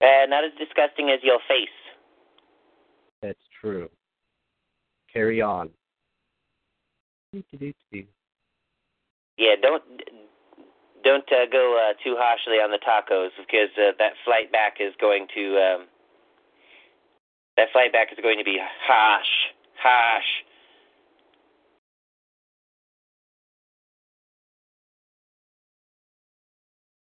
Uh, 0.00 0.26
not 0.28 0.44
as 0.44 0.52
disgusting 0.58 1.10
as 1.10 1.20
your 1.22 1.38
face. 1.48 1.68
That's 3.22 3.42
true. 3.60 3.88
Carry 5.12 5.42
on. 5.42 5.70
Do-do-do-do. 7.32 8.04
Yeah, 9.40 9.56
don't 9.56 9.82
don't 11.02 11.24
uh, 11.32 11.48
go 11.50 11.80
uh, 11.80 11.96
too 12.04 12.12
harshly 12.20 12.60
on 12.60 12.68
the 12.68 12.76
tacos 12.76 13.32
because 13.40 13.72
uh, 13.80 13.96
that 13.96 14.12
flight 14.22 14.52
back 14.52 14.76
is 14.84 14.92
going 15.00 15.28
to 15.32 15.44
um, 15.56 15.80
that 17.56 17.72
flight 17.72 17.90
back 17.90 18.12
is 18.12 18.18
going 18.20 18.36
to 18.36 18.44
be 18.44 18.60
harsh, 18.60 19.32
harsh. 19.80 20.28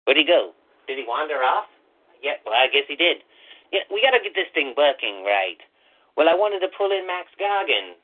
Where'd 0.06 0.18
he 0.18 0.24
go? 0.24 0.52
Did 0.86 0.98
he 0.98 1.04
wander 1.06 1.42
off? 1.42 1.66
Yeah, 2.22 2.38
well, 2.46 2.54
I 2.54 2.68
guess 2.70 2.86
he 2.86 2.94
did. 2.94 3.26
Yeah, 3.72 3.80
we 3.90 4.02
got 4.02 4.14
to 4.14 4.22
get 4.22 4.34
this 4.38 4.50
thing 4.54 4.74
working 4.76 5.24
right. 5.24 5.58
Well, 6.16 6.28
I 6.28 6.34
wanted 6.34 6.60
to 6.60 6.70
pull 6.78 6.92
in 6.92 7.06
Max 7.06 7.26
Gargan 7.40 7.98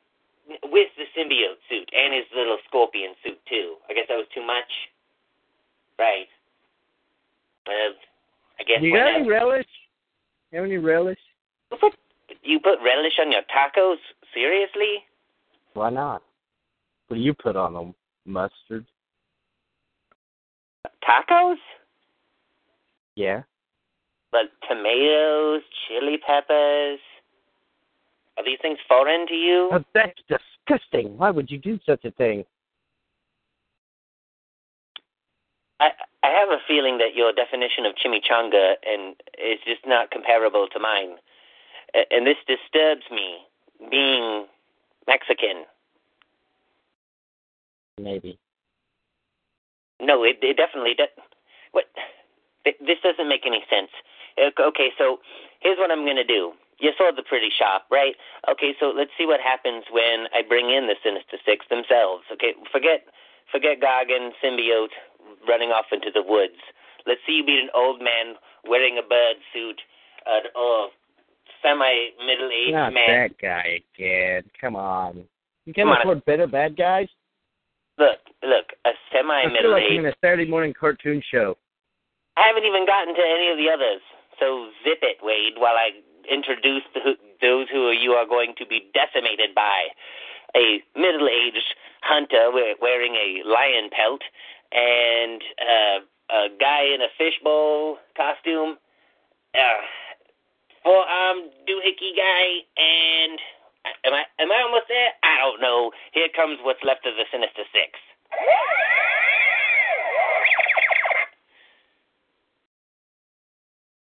with 0.46 0.88
the 0.96 1.04
symbiote 1.16 1.58
suit 1.68 1.88
and 1.92 2.14
his 2.14 2.24
little 2.34 2.58
scorpion 2.68 3.14
suit 3.24 3.38
too. 3.48 3.76
I 3.88 3.94
guess 3.94 4.04
that 4.08 4.16
was 4.16 4.26
too 4.34 4.44
much. 4.44 4.70
Right. 5.98 6.28
Well, 7.66 7.94
I 8.60 8.62
guess 8.62 8.78
You 8.80 8.92
got 8.92 9.08
any 9.08 9.28
relish? 9.28 9.66
You 10.52 10.58
have 10.58 10.66
any 10.66 10.78
relish? 10.78 11.18
You 11.70 11.78
put, 11.78 11.94
you 12.42 12.60
put 12.60 12.78
relish 12.84 13.18
on 13.20 13.32
your 13.32 13.42
tacos? 13.42 13.96
Seriously? 14.32 15.04
Why 15.74 15.90
not? 15.90 16.22
What 17.08 17.16
do 17.16 17.22
you 17.22 17.34
put 17.34 17.56
on 17.56 17.74
them? 17.74 17.94
Mustard? 18.24 18.86
Tacos? 21.06 21.56
Yeah. 23.14 23.42
But 24.32 24.50
tomatoes, 24.68 25.62
chili 25.86 26.18
peppers. 26.26 27.00
Are 28.36 28.44
these 28.44 28.58
things 28.60 28.78
foreign 28.88 29.26
to 29.28 29.34
you? 29.34 29.70
Oh, 29.72 29.84
that's 29.94 30.20
disgusting. 30.28 31.16
Why 31.16 31.30
would 31.30 31.50
you 31.50 31.58
do 31.58 31.78
such 31.86 32.04
a 32.04 32.10
thing? 32.12 32.44
I 35.80 35.90
I 36.22 36.28
have 36.28 36.50
a 36.50 36.58
feeling 36.66 36.98
that 36.98 37.14
your 37.14 37.32
definition 37.32 37.86
of 37.86 37.94
chimichanga 37.94 38.74
and 38.86 39.16
is 39.38 39.58
just 39.66 39.86
not 39.86 40.10
comparable 40.10 40.66
to 40.72 40.78
mine. 40.78 41.16
And 42.10 42.26
this 42.26 42.36
disturbs 42.46 43.04
me, 43.10 43.38
being 43.90 44.46
Mexican. 45.06 45.64
Maybe. 47.98 48.38
No, 50.00 50.24
it, 50.24 50.36
it 50.42 50.56
definitely 50.56 50.94
does. 50.94 51.08
What? 51.72 51.84
This 52.64 52.98
doesn't 53.02 53.28
make 53.28 53.46
any 53.46 53.64
sense. 53.70 53.90
Okay, 54.38 54.90
so 54.98 55.20
here's 55.60 55.78
what 55.78 55.90
I'm 55.90 56.04
going 56.04 56.16
to 56.16 56.24
do. 56.24 56.52
You 56.78 56.92
saw 56.98 57.10
the 57.14 57.22
pretty 57.22 57.48
shop, 57.56 57.86
right? 57.90 58.14
Okay, 58.50 58.74
so 58.78 58.92
let's 58.94 59.10
see 59.16 59.24
what 59.24 59.40
happens 59.40 59.84
when 59.90 60.28
I 60.34 60.42
bring 60.46 60.68
in 60.68 60.86
the 60.86 60.96
Sinister 61.02 61.38
Six 61.44 61.64
themselves. 61.70 62.24
Okay, 62.32 62.52
forget 62.70 63.04
forget 63.50 63.80
Gargan, 63.80 64.30
symbiote, 64.44 64.92
running 65.48 65.70
off 65.70 65.86
into 65.92 66.10
the 66.12 66.22
woods. 66.22 66.60
Let's 67.06 67.20
see 67.26 67.40
you 67.40 67.44
beat 67.46 67.60
an 67.60 67.70
old 67.74 68.00
man 68.00 68.36
wearing 68.68 68.98
a 68.98 69.06
bird 69.08 69.36
suit, 69.54 69.80
uh, 70.26 70.58
or 70.58 70.90
semi 71.62 72.12
middle 72.26 72.50
aged 72.52 72.74
man. 72.74 72.92
Not 72.92 72.94
that 72.94 73.38
guy 73.40 73.80
again. 73.96 74.42
Come 74.60 74.76
on. 74.76 75.24
You 75.64 75.72
can 75.72 75.86
Come 75.86 75.92
on. 75.96 76.00
afford 76.02 76.24
better 76.26 76.46
bad 76.46 76.76
guys? 76.76 77.08
Look, 77.98 78.20
look, 78.42 78.66
a 78.84 78.90
semi 79.12 79.46
middle 79.48 79.72
like 79.72 79.84
I'm 79.88 79.92
aged. 79.92 80.04
in 80.04 80.06
a 80.06 80.14
Saturday 80.22 80.48
morning 80.48 80.74
cartoon 80.78 81.22
show. 81.32 81.56
I 82.36 82.46
haven't 82.46 82.64
even 82.64 82.84
gotten 82.84 83.14
to 83.14 83.22
any 83.24 83.48
of 83.48 83.56
the 83.56 83.70
others. 83.72 84.02
So 84.38 84.68
zip 84.84 84.98
it, 85.00 85.16
Wade, 85.22 85.54
while 85.56 85.74
I 85.74 86.04
introduce 86.30 86.82
the, 86.94 87.14
those 87.40 87.68
who 87.70 87.90
you 87.90 88.12
are 88.12 88.26
going 88.26 88.54
to 88.58 88.66
be 88.66 88.90
decimated 88.94 89.54
by. 89.54 89.88
A 90.54 90.82
middle-aged 90.96 91.74
hunter 92.02 92.50
wearing 92.80 93.14
a 93.14 93.42
lion 93.46 93.90
pelt 93.90 94.22
and 94.72 95.42
uh, 95.60 95.98
a 96.30 96.48
guy 96.58 96.82
in 96.94 97.02
a 97.02 97.10
fishbowl 97.18 97.98
costume, 98.16 98.78
uh, 99.54 99.80
four-armed 100.82 101.50
doohickey 101.68 102.16
guy, 102.16 102.62
and 102.78 103.38
am 104.04 104.14
I 104.14 104.24
am 104.40 104.50
I 104.50 104.62
almost 104.62 104.86
there? 104.88 105.10
I 105.22 105.38
don't 105.38 105.60
know. 105.60 105.92
Here 106.12 106.28
comes 106.34 106.58
what's 106.62 106.82
left 106.82 107.06
of 107.06 107.14
the 107.14 107.24
Sinister 107.30 107.62
Six. 107.72 107.98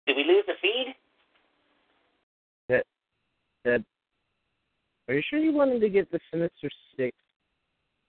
Did 0.05 0.15
we 0.15 0.23
lose 0.23 0.45
the 0.47 0.55
feed? 0.61 0.95
That, 3.67 3.83
are 5.09 5.15
you 5.15 5.21
sure 5.29 5.39
you 5.39 5.51
wanted 5.51 5.81
to 5.81 5.89
get 5.89 6.09
the 6.09 6.19
Sinister 6.31 6.69
Six? 6.95 7.11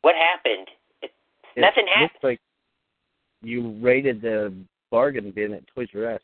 What 0.02 0.14
happened? 0.14 0.68
It, 1.02 1.10
It 1.56 1.60
Nothing 1.62 1.86
looks 2.00 2.14
like 2.22 2.40
you 3.42 3.76
raided 3.82 4.22
the 4.22 4.54
bargain 4.92 5.32
bin 5.34 5.52
at 5.54 5.64
Toys 5.74 5.88
R 5.96 6.14
Us. 6.14 6.20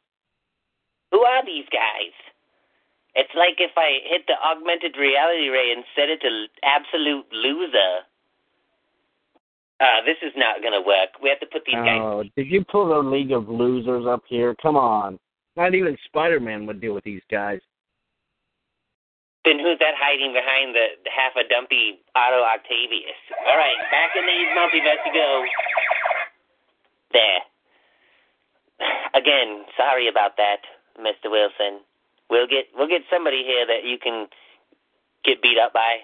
who 1.11 1.19
are 1.23 1.45
these 1.45 1.65
guys? 1.73 2.15
It's 3.17 3.35
like 3.35 3.57
if 3.59 3.73
I 3.77 3.99
hit 4.09 4.23
the 4.29 4.35
augmented 4.35 4.97
reality 4.97 5.49
ray 5.49 5.73
and 5.75 5.83
set 5.97 6.09
it 6.09 6.21
to 6.21 6.47
absolute 6.63 7.27
loser. 7.33 8.07
Uh, 9.81 10.05
this 10.07 10.17
is 10.23 10.33
not 10.37 10.61
going 10.63 10.73
to 10.73 10.87
work. 10.87 11.11
We 11.21 11.29
have 11.29 11.41
to 11.41 11.47
put 11.47 11.65
these 11.67 11.75
guys. 11.75 12.01
Oh, 12.01 12.23
did 12.37 12.47
you 12.47 12.65
pull 12.65 12.89
the 12.89 13.09
League 13.11 13.33
of 13.33 13.49
Losers 13.49 14.07
up 14.07 14.23
here? 14.29 14.55
Come 14.63 14.77
on. 14.77 15.19
Not 15.57 15.75
even 15.75 15.97
Spider 16.07 16.39
Man 16.39 16.67
would 16.67 16.81
deal 16.81 16.95
with 16.95 17.03
these 17.03 17.23
guys. 17.29 17.61
Then 19.45 19.61
who's 19.61 19.79
that 19.79 19.93
hiding 20.01 20.33
behind 20.33 20.75
the, 20.75 20.97
the 21.05 21.13
half 21.13 21.37
a 21.37 21.45
dumpy 21.47 22.01
Otto 22.17 22.41
Octavius? 22.41 23.21
All 23.47 23.57
right, 23.57 23.77
back 23.93 24.17
in 24.17 24.25
these 24.25 24.49
multiverse 24.57 25.05
you 25.05 25.13
go. 25.13 25.45
There. 27.13 27.41
Again, 29.15 29.65
sorry 29.77 30.09
about 30.09 30.37
that, 30.39 30.65
Mr. 30.99 31.31
Wilson. 31.31 31.85
We'll 32.31 32.49
get 32.49 32.67
we'll 32.77 32.89
get 32.89 33.03
somebody 33.13 33.45
here 33.45 33.67
that 33.67 33.85
you 33.85 33.99
can 33.99 34.27
get 35.25 35.43
beat 35.43 35.59
up 35.59 35.73
by. 35.73 36.03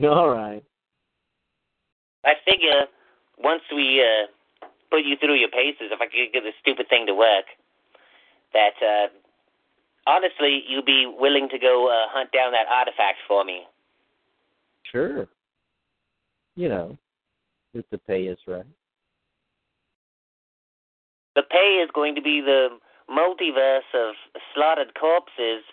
All 0.06 0.30
right. 0.30 0.62
I 2.24 2.34
figure 2.44 2.86
once 3.38 3.62
we 3.74 4.00
uh, 4.00 4.66
put 4.90 5.04
you 5.04 5.16
through 5.16 5.34
your 5.34 5.50
paces, 5.50 5.90
if 5.92 6.00
I 6.00 6.06
could 6.06 6.32
get 6.32 6.42
this 6.42 6.54
stupid 6.60 6.88
thing 6.88 7.06
to 7.06 7.14
work, 7.14 7.44
that 8.52 8.74
uh, 8.80 9.08
honestly 10.06 10.62
you'd 10.68 10.84
be 10.84 11.06
willing 11.06 11.48
to 11.50 11.58
go 11.58 11.88
uh, 11.88 12.08
hunt 12.10 12.30
down 12.32 12.52
that 12.52 12.66
artifact 12.70 13.18
for 13.26 13.44
me. 13.44 13.62
Sure. 14.90 15.26
You 16.56 16.68
know, 16.68 16.98
if 17.72 17.84
the 17.90 17.98
pay 17.98 18.24
is 18.24 18.38
right. 18.46 18.66
The 21.34 21.42
pay 21.42 21.82
is 21.82 21.90
going 21.92 22.14
to 22.14 22.22
be 22.22 22.40
the 22.40 22.68
multiverse 23.10 23.80
of 23.92 24.14
slaughtered 24.54 24.94
corpses, 24.98 25.64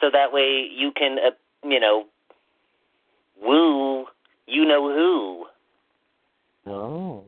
so 0.00 0.10
that 0.12 0.32
way 0.32 0.68
you 0.70 0.90
can, 0.96 1.18
uh, 1.24 1.30
you 1.68 1.78
know, 1.78 2.06
woo 3.40 4.06
you 4.46 4.64
know 4.64 4.88
who, 4.88 5.46
Oh. 6.70 7.24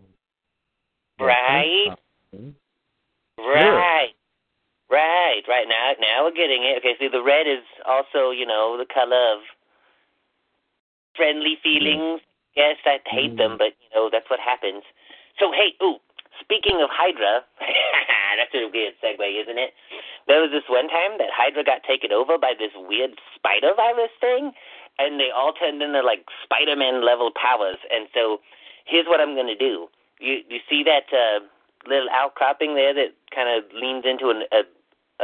right? 1.18 1.96
Right. 3.38 4.14
Right, 4.90 5.44
right. 5.48 5.68
Now 5.68 5.92
now 6.00 6.24
we're 6.24 6.32
getting 6.36 6.64
it. 6.64 6.80
Okay, 6.80 6.96
see 6.98 7.12
the 7.12 7.22
red 7.22 7.46
is 7.46 7.64
also, 7.84 8.32
you 8.32 8.46
know, 8.46 8.76
the 8.80 8.88
color 8.88 9.36
of 9.36 9.44
friendly 11.14 11.60
feelings. 11.62 12.24
Yes, 12.56 12.80
I 12.88 12.98
hate 13.04 13.36
them, 13.36 13.58
but 13.58 13.76
you 13.84 13.90
know, 13.94 14.08
that's 14.10 14.28
what 14.30 14.40
happens. 14.40 14.82
So 15.36 15.52
hey, 15.52 15.76
ooh, 15.84 16.00
speaking 16.40 16.80
of 16.80 16.88
Hydra, 16.88 17.44
that's 18.40 18.54
a 18.56 18.64
weird 18.72 18.96
segue, 19.04 19.20
isn't 19.20 19.60
it? 19.60 19.76
There 20.26 20.40
was 20.40 20.50
this 20.56 20.64
one 20.72 20.88
time 20.88 21.20
that 21.20 21.28
Hydra 21.36 21.64
got 21.64 21.84
taken 21.84 22.12
over 22.12 22.38
by 22.38 22.56
this 22.56 22.72
weird 22.74 23.20
spider 23.36 23.76
virus 23.76 24.12
thing, 24.20 24.56
and 24.98 25.20
they 25.20 25.28
all 25.28 25.52
turned 25.52 25.82
into 25.82 26.00
like 26.00 26.24
Spider-Man 26.48 27.04
level 27.04 27.30
powers. 27.36 27.78
And 27.92 28.08
so, 28.16 28.40
here's 28.88 29.06
what 29.06 29.20
I'm 29.20 29.36
gonna 29.36 29.58
do. 29.58 29.92
You 30.16 30.40
you 30.48 30.64
see 30.64 30.80
that 30.88 31.12
uh, 31.12 31.44
little 31.84 32.08
outcropping 32.08 32.74
there 32.74 32.94
that 32.94 33.12
kind 33.34 33.52
of 33.52 33.68
leans 33.76 34.08
into 34.08 34.30
an, 34.30 34.48
a 34.50 34.64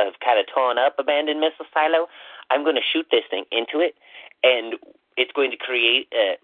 a 0.05 0.25
kind 0.25 0.39
of 0.39 0.47
torn 0.53 0.79
up 0.79 0.97
abandoned 0.99 1.41
missile 1.41 1.67
silo? 1.73 2.07
I'm 2.51 2.63
going 2.63 2.77
to 2.77 2.85
shoot 2.85 3.07
this 3.11 3.25
thing 3.31 3.45
into 3.51 3.81
it, 3.81 3.95
and 4.43 4.77
it's 5.17 5.33
going 5.33 5.51
to 5.51 5.57
create 5.57 6.09
a, 6.13 6.37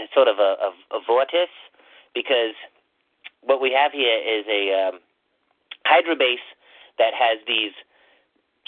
a 0.00 0.06
sort 0.14 0.28
of 0.28 0.38
a, 0.38 0.56
a, 0.58 0.98
a 0.98 1.00
vortex 1.06 1.50
because 2.14 2.54
what 3.42 3.60
we 3.60 3.72
have 3.72 3.92
here 3.92 4.18
is 4.18 4.44
a 4.48 4.88
um, 4.88 5.00
Hydra 5.84 6.16
base 6.16 6.46
that 6.98 7.12
has 7.14 7.38
these 7.46 7.72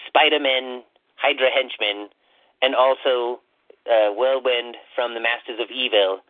Spider-Men, 0.07 0.83
Hydra 1.17 1.49
henchmen, 1.51 2.09
and 2.63 2.75
also 2.75 3.41
uh, 3.91 4.11
Whirlwind 4.13 4.77
from 4.95 5.15
the 5.15 5.21
Masters 5.21 5.59
of 5.61 5.71
Evil. 5.71 6.21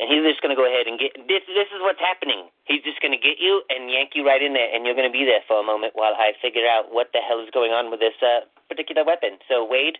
And 0.00 0.08
he's 0.08 0.24
just 0.24 0.40
going 0.40 0.50
to 0.50 0.58
go 0.58 0.64
ahead 0.64 0.88
and 0.88 0.98
get 0.98 1.12
this. 1.28 1.44
This 1.46 1.68
is 1.68 1.80
what's 1.84 2.00
happening. 2.00 2.48
He's 2.64 2.82
just 2.82 3.00
going 3.04 3.12
to 3.12 3.20
get 3.20 3.36
you 3.38 3.62
and 3.68 3.90
yank 3.90 4.16
you 4.16 4.26
right 4.26 4.40
in 4.42 4.54
there, 4.54 4.72
and 4.72 4.86
you're 4.86 4.96
going 4.96 5.06
to 5.08 5.12
be 5.12 5.24
there 5.24 5.44
for 5.46 5.60
a 5.60 5.62
moment 5.62 5.92
while 5.94 6.16
I 6.16 6.32
figure 6.40 6.66
out 6.66 6.90
what 6.90 7.12
the 7.12 7.20
hell 7.20 7.40
is 7.40 7.50
going 7.52 7.72
on 7.72 7.90
with 7.90 8.00
this 8.00 8.16
uh, 8.24 8.48
particular 8.68 9.04
weapon. 9.04 9.36
So 9.48 9.68
Wade, 9.68 9.98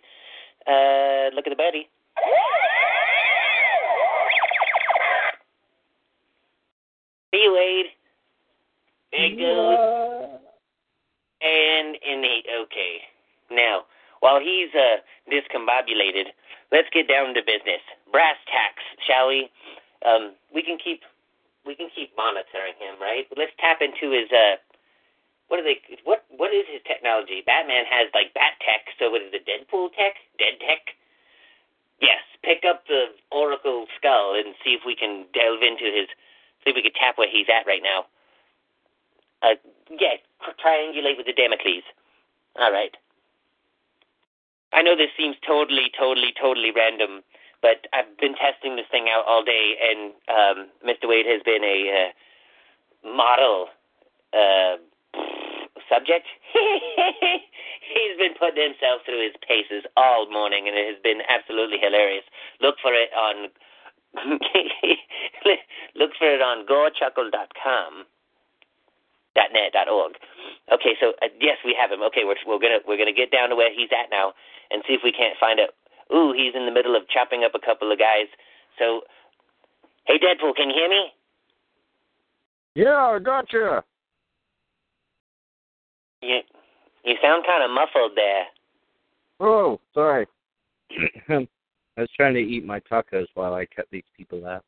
uh, 0.65 1.29
look 1.35 1.45
at 1.45 1.53
the 1.53 1.61
birdie. 1.61 1.87
See 7.33 7.41
you, 7.43 7.53
Wade. 7.53 7.93
There 9.11 9.25
it 9.25 9.37
goes. 9.37 10.39
And 11.41 11.97
innate. 12.01 12.45
Okay. 12.49 13.01
Now, 13.51 13.85
while 14.21 14.39
he's 14.39 14.73
uh, 14.73 15.01
discombobulated, 15.29 16.33
let's 16.71 16.87
get 16.93 17.07
down 17.07 17.33
to 17.35 17.41
business. 17.41 17.81
Brass 18.11 18.37
tacks, 18.47 18.83
shall 19.05 19.27
we? 19.27 19.49
Um, 20.05 20.35
we 20.53 20.61
can 20.61 20.77
keep 20.77 21.01
we 21.65 21.75
can 21.75 21.87
keep 21.95 22.11
monitoring 22.15 22.75
him, 22.79 22.99
right? 22.99 23.23
Let's 23.35 23.55
tap 23.59 23.79
into 23.79 24.11
his 24.11 24.27
uh, 24.31 24.59
what 25.47 25.59
are 25.59 25.63
they? 25.63 25.79
What 26.03 26.25
what 26.33 26.53
is 26.53 26.65
his 26.71 26.81
technology? 26.87 27.43
Batman 27.45 27.85
has 27.85 28.09
like 28.13 28.33
bat 28.33 28.59
tech. 28.63 28.89
So 28.99 29.11
what 29.11 29.21
is 29.21 29.33
it? 29.33 29.45
Deadpool 29.45 29.93
tech? 29.93 30.17
Dead 30.39 30.59
tech? 30.59 30.95
Yes. 32.01 32.23
Pick 32.43 32.67
up 32.67 32.83
the 32.87 33.15
Oracle 33.31 33.87
skull 33.95 34.35
and 34.35 34.55
see 34.63 34.75
if 34.75 34.81
we 34.85 34.95
can 34.95 35.25
delve 35.33 35.63
into 35.63 35.85
his. 35.87 36.07
See 36.63 36.71
if 36.71 36.75
we 36.75 36.83
can 36.83 36.95
tap 36.95 37.17
where 37.17 37.29
he's 37.29 37.47
at 37.47 37.67
right 37.67 37.83
now. 37.83 38.07
Uh, 39.43 39.55
yeah. 39.91 40.19
Triangulate 40.59 41.17
with 41.17 41.27
the 41.27 41.33
Damocles. 41.33 41.83
All 42.59 42.71
right. 42.71 42.95
I 44.73 44.81
know 44.81 44.97
this 44.97 45.13
seems 45.15 45.37
totally, 45.45 45.91
totally, 45.97 46.33
totally 46.33 46.71
random, 46.71 47.21
but 47.63 47.87
I've 47.95 48.11
been 48.19 48.35
testing 48.35 48.75
this 48.75 48.85
thing 48.91 49.07
out 49.07 49.23
all 49.25 49.41
day, 49.41 49.79
and 49.79 50.11
um, 50.27 50.57
Mr. 50.83 51.07
Wade 51.07 51.25
has 51.25 51.39
been 51.47 51.63
a 51.63 51.79
uh, 51.95 52.11
model 53.07 53.71
uh, 54.35 54.75
subject. 55.87 56.27
He's 57.95 58.19
been 58.19 58.35
putting 58.35 58.61
himself 58.61 59.07
through 59.07 59.23
his 59.23 59.39
paces 59.47 59.87
all 59.95 60.27
morning, 60.29 60.67
and 60.67 60.75
it 60.75 60.91
has 60.91 60.99
been 61.01 61.23
absolutely 61.31 61.79
hilarious. 61.79 62.27
Look 62.59 62.75
for 62.83 62.91
it 62.91 63.09
on 63.15 63.47
look 65.95 66.11
for 66.19 66.29
it 66.29 66.41
on 66.43 66.67
gorechuckle.com. 66.67 68.05
net 69.35 69.71
dot 69.73 69.89
org. 69.89 70.13
Okay, 70.71 70.93
so 70.99 71.13
uh, 71.23 71.31
yes, 71.39 71.57
we 71.65 71.75
have 71.79 71.91
him. 71.91 72.03
Okay, 72.03 72.27
we're 72.27 72.35
we're 72.45 72.59
gonna 72.59 72.83
we're 72.85 72.99
gonna 72.99 73.15
get 73.15 73.31
down 73.31 73.49
to 73.49 73.55
where 73.55 73.71
he's 73.73 73.89
at 73.95 74.11
now 74.11 74.33
and 74.69 74.83
see 74.85 74.93
if 74.93 75.01
we 75.03 75.11
can't 75.11 75.39
find 75.39 75.59
out. 75.59 75.73
Ooh, 76.11 76.33
he's 76.35 76.53
in 76.55 76.65
the 76.65 76.71
middle 76.71 76.95
of 76.95 77.07
chopping 77.09 77.43
up 77.43 77.53
a 77.55 77.65
couple 77.65 77.91
of 77.91 77.99
guys. 77.99 78.27
So, 78.79 79.01
hey, 80.05 80.17
Deadpool, 80.17 80.55
can 80.55 80.69
you 80.69 80.75
hear 80.75 80.89
me? 80.89 81.05
Yeah, 82.75 82.97
I 82.97 83.19
gotcha. 83.19 83.83
You 86.21 86.39
you 87.03 87.15
sound 87.21 87.43
kind 87.45 87.63
of 87.63 87.69
muffled 87.69 88.13
there. 88.15 88.45
Oh, 89.39 89.79
sorry. 89.93 90.25
I 91.29 91.47
was 91.97 92.09
trying 92.15 92.33
to 92.33 92.39
eat 92.39 92.65
my 92.65 92.79
tacos 92.79 93.27
while 93.35 93.53
I 93.53 93.65
cut 93.65 93.85
these 93.91 94.03
people 94.17 94.47
out. 94.47 94.63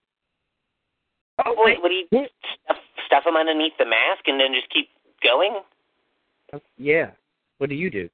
Oh, 1.45 1.55
wait, 1.57 1.81
what 1.81 1.89
do 1.89 1.95
you 1.95 2.07
stuff, 2.09 2.77
stuff 3.07 3.23
them 3.25 3.35
underneath 3.35 3.73
the 3.79 3.85
mask 3.85 4.27
and 4.27 4.39
then 4.39 4.53
just 4.53 4.71
keep 4.71 4.89
going? 5.23 5.61
Yeah. 6.77 7.11
What 7.57 7.69
do 7.69 7.75
you 7.75 7.89
do? 7.89 8.09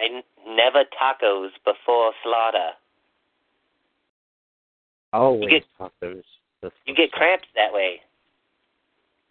I 0.00 0.22
never 0.48 0.84
tacos 1.00 1.50
before 1.64 2.12
slaughter. 2.22 2.70
Always 5.12 5.50
get- 5.50 5.64
tacos. 5.78 6.22
That's 6.62 6.74
You 6.86 6.94
get 6.94 7.12
cramps 7.12 7.48
that 7.56 7.72
way. 7.72 8.00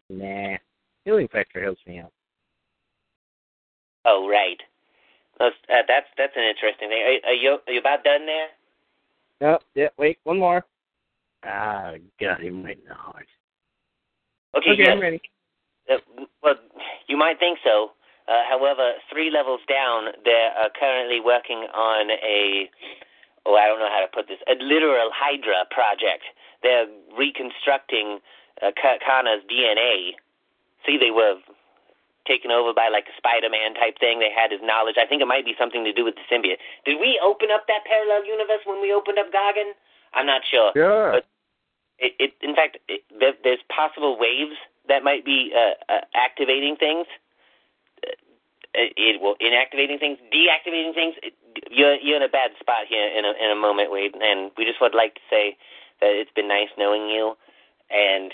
Nah. 0.09 0.57
Healing 1.05 1.27
factor 1.27 1.61
helps 1.61 1.85
me 1.85 1.99
out. 1.99 2.11
Oh, 4.05 4.27
right. 4.27 4.57
That's 5.37 5.55
uh, 5.69 5.83
that's 5.87 6.07
that's 6.17 6.33
an 6.35 6.43
interesting 6.43 6.89
thing. 6.89 7.01
Are, 7.01 7.29
are 7.29 7.33
you 7.33 7.57
are 7.65 7.73
you 7.73 7.79
about 7.79 8.03
done 8.03 8.25
there? 8.25 8.47
Oh, 9.41 9.59
yeah, 9.73 9.87
wait, 9.97 10.19
one 10.23 10.39
more. 10.39 10.65
Ah, 11.45 11.93
got 12.19 12.41
him 12.41 12.63
right 12.63 12.77
in 12.77 12.89
the 12.89 12.93
heart. 12.93 13.27
Okay, 14.57 14.71
Okay, 14.71 14.79
yes. 14.83 14.89
I'm 14.91 14.99
ready. 14.99 15.21
Uh, 15.89 16.25
well, 16.43 16.55
you 17.07 17.15
might 17.15 17.39
think 17.39 17.59
so. 17.63 17.91
Uh, 18.29 18.45
however, 18.47 18.93
three 19.09 19.31
levels 19.31 19.61
down, 19.67 20.13
they're 20.23 20.53
uh, 20.53 20.69
currently 20.77 21.19
working 21.19 21.65
on 21.73 22.11
a, 22.11 22.69
oh, 23.45 23.55
I 23.55 23.65
don't 23.65 23.79
know 23.79 23.89
how 23.89 24.05
to 24.05 24.11
put 24.13 24.27
this, 24.27 24.37
a 24.45 24.53
literal 24.61 25.09
Hydra 25.09 25.65
project. 25.71 26.29
They're 26.61 26.85
reconstructing 27.17 28.19
uh, 28.61 28.69
Kana's 28.77 29.41
DNA. 29.49 30.13
See, 30.85 31.01
they 31.01 31.09
were 31.09 31.41
taken 32.29 32.51
over 32.51 32.69
by 32.71 32.93
like 32.93 33.09
a 33.09 33.15
Spider-Man 33.17 33.73
type 33.73 33.97
thing. 33.97 34.21
They 34.21 34.29
had 34.29 34.53
his 34.53 34.61
knowledge. 34.61 35.01
I 35.01 35.09
think 35.09 35.25
it 35.25 35.27
might 35.27 35.45
be 35.45 35.57
something 35.57 35.83
to 35.83 35.91
do 35.91 36.05
with 36.05 36.13
the 36.13 36.25
symbiote. 36.29 36.61
Did 36.85 37.01
we 37.01 37.17
open 37.17 37.49
up 37.49 37.65
that 37.65 37.81
parallel 37.89 38.29
universe 38.29 38.61
when 38.69 38.77
we 38.77 38.93
opened 38.93 39.17
up 39.17 39.33
Gargan? 39.33 39.73
I'm 40.13 40.29
not 40.29 40.45
sure. 40.45 40.69
Yeah. 40.77 41.17
But 41.17 41.25
it, 41.97 42.13
it 42.19 42.31
in 42.45 42.53
fact, 42.53 42.77
it, 42.87 43.01
there, 43.17 43.33
there's 43.43 43.65
possible 43.73 44.17
waves 44.21 44.53
that 44.87 45.03
might 45.03 45.25
be 45.25 45.49
uh, 45.57 45.73
uh, 45.91 46.05
activating 46.13 46.77
things. 46.77 47.09
It 48.73 49.19
will 49.21 49.35
inactivating 49.41 49.99
things, 49.99 50.19
deactivating 50.33 50.93
things. 50.93 51.15
You're 51.71 51.95
you're 51.95 52.17
in 52.17 52.23
a 52.23 52.29
bad 52.29 52.51
spot 52.59 52.85
here 52.87 53.07
in 53.07 53.25
a 53.25 53.33
in 53.43 53.51
a 53.51 53.55
moment, 53.55 53.91
Wade, 53.91 54.13
and 54.21 54.51
we 54.57 54.65
just 54.65 54.79
would 54.79 54.93
like 54.93 55.15
to 55.15 55.21
say 55.29 55.57
that 56.01 56.11
it's 56.13 56.31
been 56.35 56.47
nice 56.47 56.69
knowing 56.77 57.09
you, 57.09 57.33
and 57.89 58.31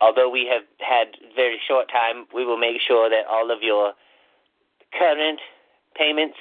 although 0.00 0.28
we 0.28 0.46
have 0.50 0.62
had 0.80 1.14
very 1.36 1.60
short 1.66 1.88
time, 1.90 2.26
we 2.34 2.44
will 2.44 2.58
make 2.58 2.80
sure 2.82 3.08
that 3.08 3.26
all 3.30 3.50
of 3.50 3.62
your 3.62 3.92
current 4.98 5.40
payments 5.94 6.36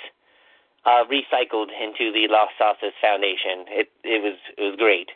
are 0.86 1.06
recycled 1.06 1.70
into 1.70 2.12
the 2.12 2.28
Lost 2.28 2.54
Sauces 2.58 2.94
Foundation. 3.00 3.70
It 3.70 3.90
it 4.04 4.24
was 4.24 4.38
it 4.58 4.64
was 4.64 4.76
great. 4.78 5.10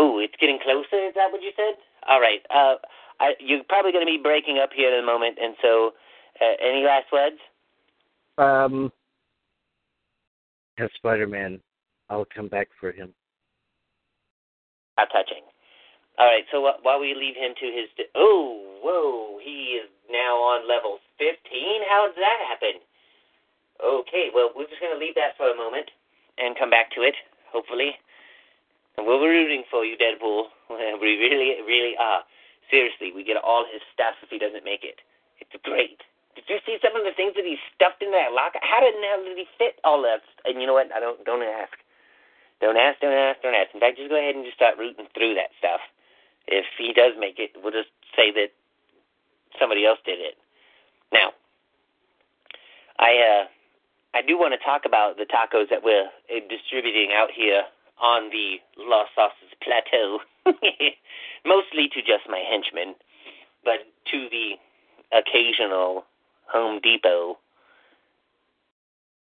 Ooh, 0.00 0.18
it's 0.18 0.34
getting 0.40 0.58
closer. 0.58 1.04
Is 1.04 1.14
that 1.14 1.32
what 1.32 1.42
you 1.42 1.52
said? 1.56 1.76
All 2.08 2.20
right. 2.20 2.40
Uh, 2.48 2.76
I, 3.20 3.32
you're 3.40 3.64
probably 3.64 3.92
going 3.92 4.04
to 4.04 4.12
be 4.12 4.20
breaking 4.20 4.58
up 4.58 4.70
here 4.74 4.92
in 4.92 5.02
a 5.02 5.06
moment, 5.06 5.38
and 5.40 5.54
so 5.60 5.92
uh, 6.40 6.56
any 6.60 6.84
last 6.84 7.06
words? 7.12 7.36
Um, 8.38 8.92
have 10.78 10.90
Spider-Man. 10.96 11.60
I'll 12.10 12.26
come 12.34 12.48
back 12.48 12.68
for 12.78 12.92
him. 12.92 13.12
How 14.96 15.04
touching. 15.06 15.42
All 16.18 16.26
right, 16.26 16.44
so 16.50 16.64
wh- 16.64 16.80
while 16.84 17.00
we 17.00 17.12
leave 17.14 17.36
him 17.36 17.52
to 17.60 17.66
his. 17.66 17.88
De- 17.96 18.12
oh, 18.14 18.80
whoa, 18.80 19.38
he 19.42 19.80
is 19.80 19.88
now 20.10 20.36
on 20.36 20.68
level 20.68 20.98
15? 21.18 21.36
How 21.88 22.08
did 22.08 22.16
that 22.16 22.40
happen? 22.48 22.80
Okay, 23.84 24.32
well, 24.32 24.50
we're 24.56 24.68
just 24.68 24.80
going 24.80 24.96
to 24.96 25.00
leave 25.00 25.14
that 25.16 25.36
for 25.36 25.50
a 25.52 25.56
moment 25.56 25.90
and 26.38 26.56
come 26.56 26.70
back 26.70 26.88
to 26.96 27.02
it, 27.02 27.14
hopefully. 27.52 27.92
And 28.96 29.06
we're 29.06 29.20
rooting 29.20 29.64
for 29.70 29.84
you, 29.84 29.96
Deadpool. 29.96 30.48
We 31.00 31.20
really, 31.20 31.60
really 31.62 31.94
are. 32.00 32.24
Seriously, 32.70 33.12
we 33.14 33.22
get 33.22 33.36
all 33.36 33.64
his 33.70 33.82
stuff 33.94 34.16
if 34.22 34.30
he 34.30 34.38
doesn't 34.38 34.64
make 34.64 34.82
it. 34.82 34.98
It's 35.38 35.52
great. 35.62 36.00
Did 36.36 36.44
you 36.52 36.58
see 36.68 36.76
some 36.84 36.92
of 36.92 37.02
the 37.02 37.16
things 37.16 37.32
that 37.34 37.48
he 37.48 37.56
stuffed 37.72 38.04
in 38.04 38.12
that 38.12 38.36
locker? 38.36 38.60
How 38.60 38.84
did 38.84 38.92
hell 39.00 39.24
did 39.24 39.40
he 39.40 39.48
fit 39.56 39.80
all 39.82 40.04
that? 40.04 40.20
And 40.44 40.60
you 40.60 40.68
know 40.68 40.76
what? 40.76 40.92
I 40.92 41.00
don't 41.00 41.24
don't 41.24 41.42
ask. 41.42 41.72
Don't 42.60 42.76
ask. 42.76 43.00
Don't 43.00 43.16
ask. 43.16 43.40
Don't 43.40 43.56
ask. 43.56 43.72
In 43.72 43.80
fact, 43.80 43.96
just 43.96 44.12
go 44.12 44.20
ahead 44.20 44.36
and 44.36 44.44
just 44.44 44.56
start 44.56 44.76
rooting 44.76 45.08
through 45.16 45.34
that 45.40 45.56
stuff. 45.58 45.80
If 46.46 46.68
he 46.76 46.92
does 46.92 47.16
make 47.18 47.40
it, 47.40 47.56
we'll 47.56 47.72
just 47.72 47.90
say 48.14 48.30
that 48.36 48.52
somebody 49.58 49.84
else 49.88 49.98
did 50.04 50.20
it. 50.20 50.36
Now, 51.12 51.32
I 53.00 53.16
uh, 53.16 53.44
I 54.12 54.20
do 54.20 54.38
want 54.38 54.52
to 54.52 54.60
talk 54.60 54.84
about 54.84 55.16
the 55.16 55.24
tacos 55.24 55.68
that 55.72 55.82
we're 55.82 56.12
uh, 56.28 56.40
distributing 56.48 57.16
out 57.16 57.32
here 57.32 57.64
on 58.00 58.28
the 58.30 58.60
Los 58.76 59.08
Sauces 59.16 59.56
Plateau, 59.64 60.20
mostly 61.44 61.88
to 61.96 62.00
just 62.00 62.28
my 62.28 62.44
henchmen, 62.44 62.94
but 63.64 63.88
to 64.12 64.28
the 64.28 64.60
occasional 65.16 66.04
Home 66.52 66.80
Depot 66.82 67.38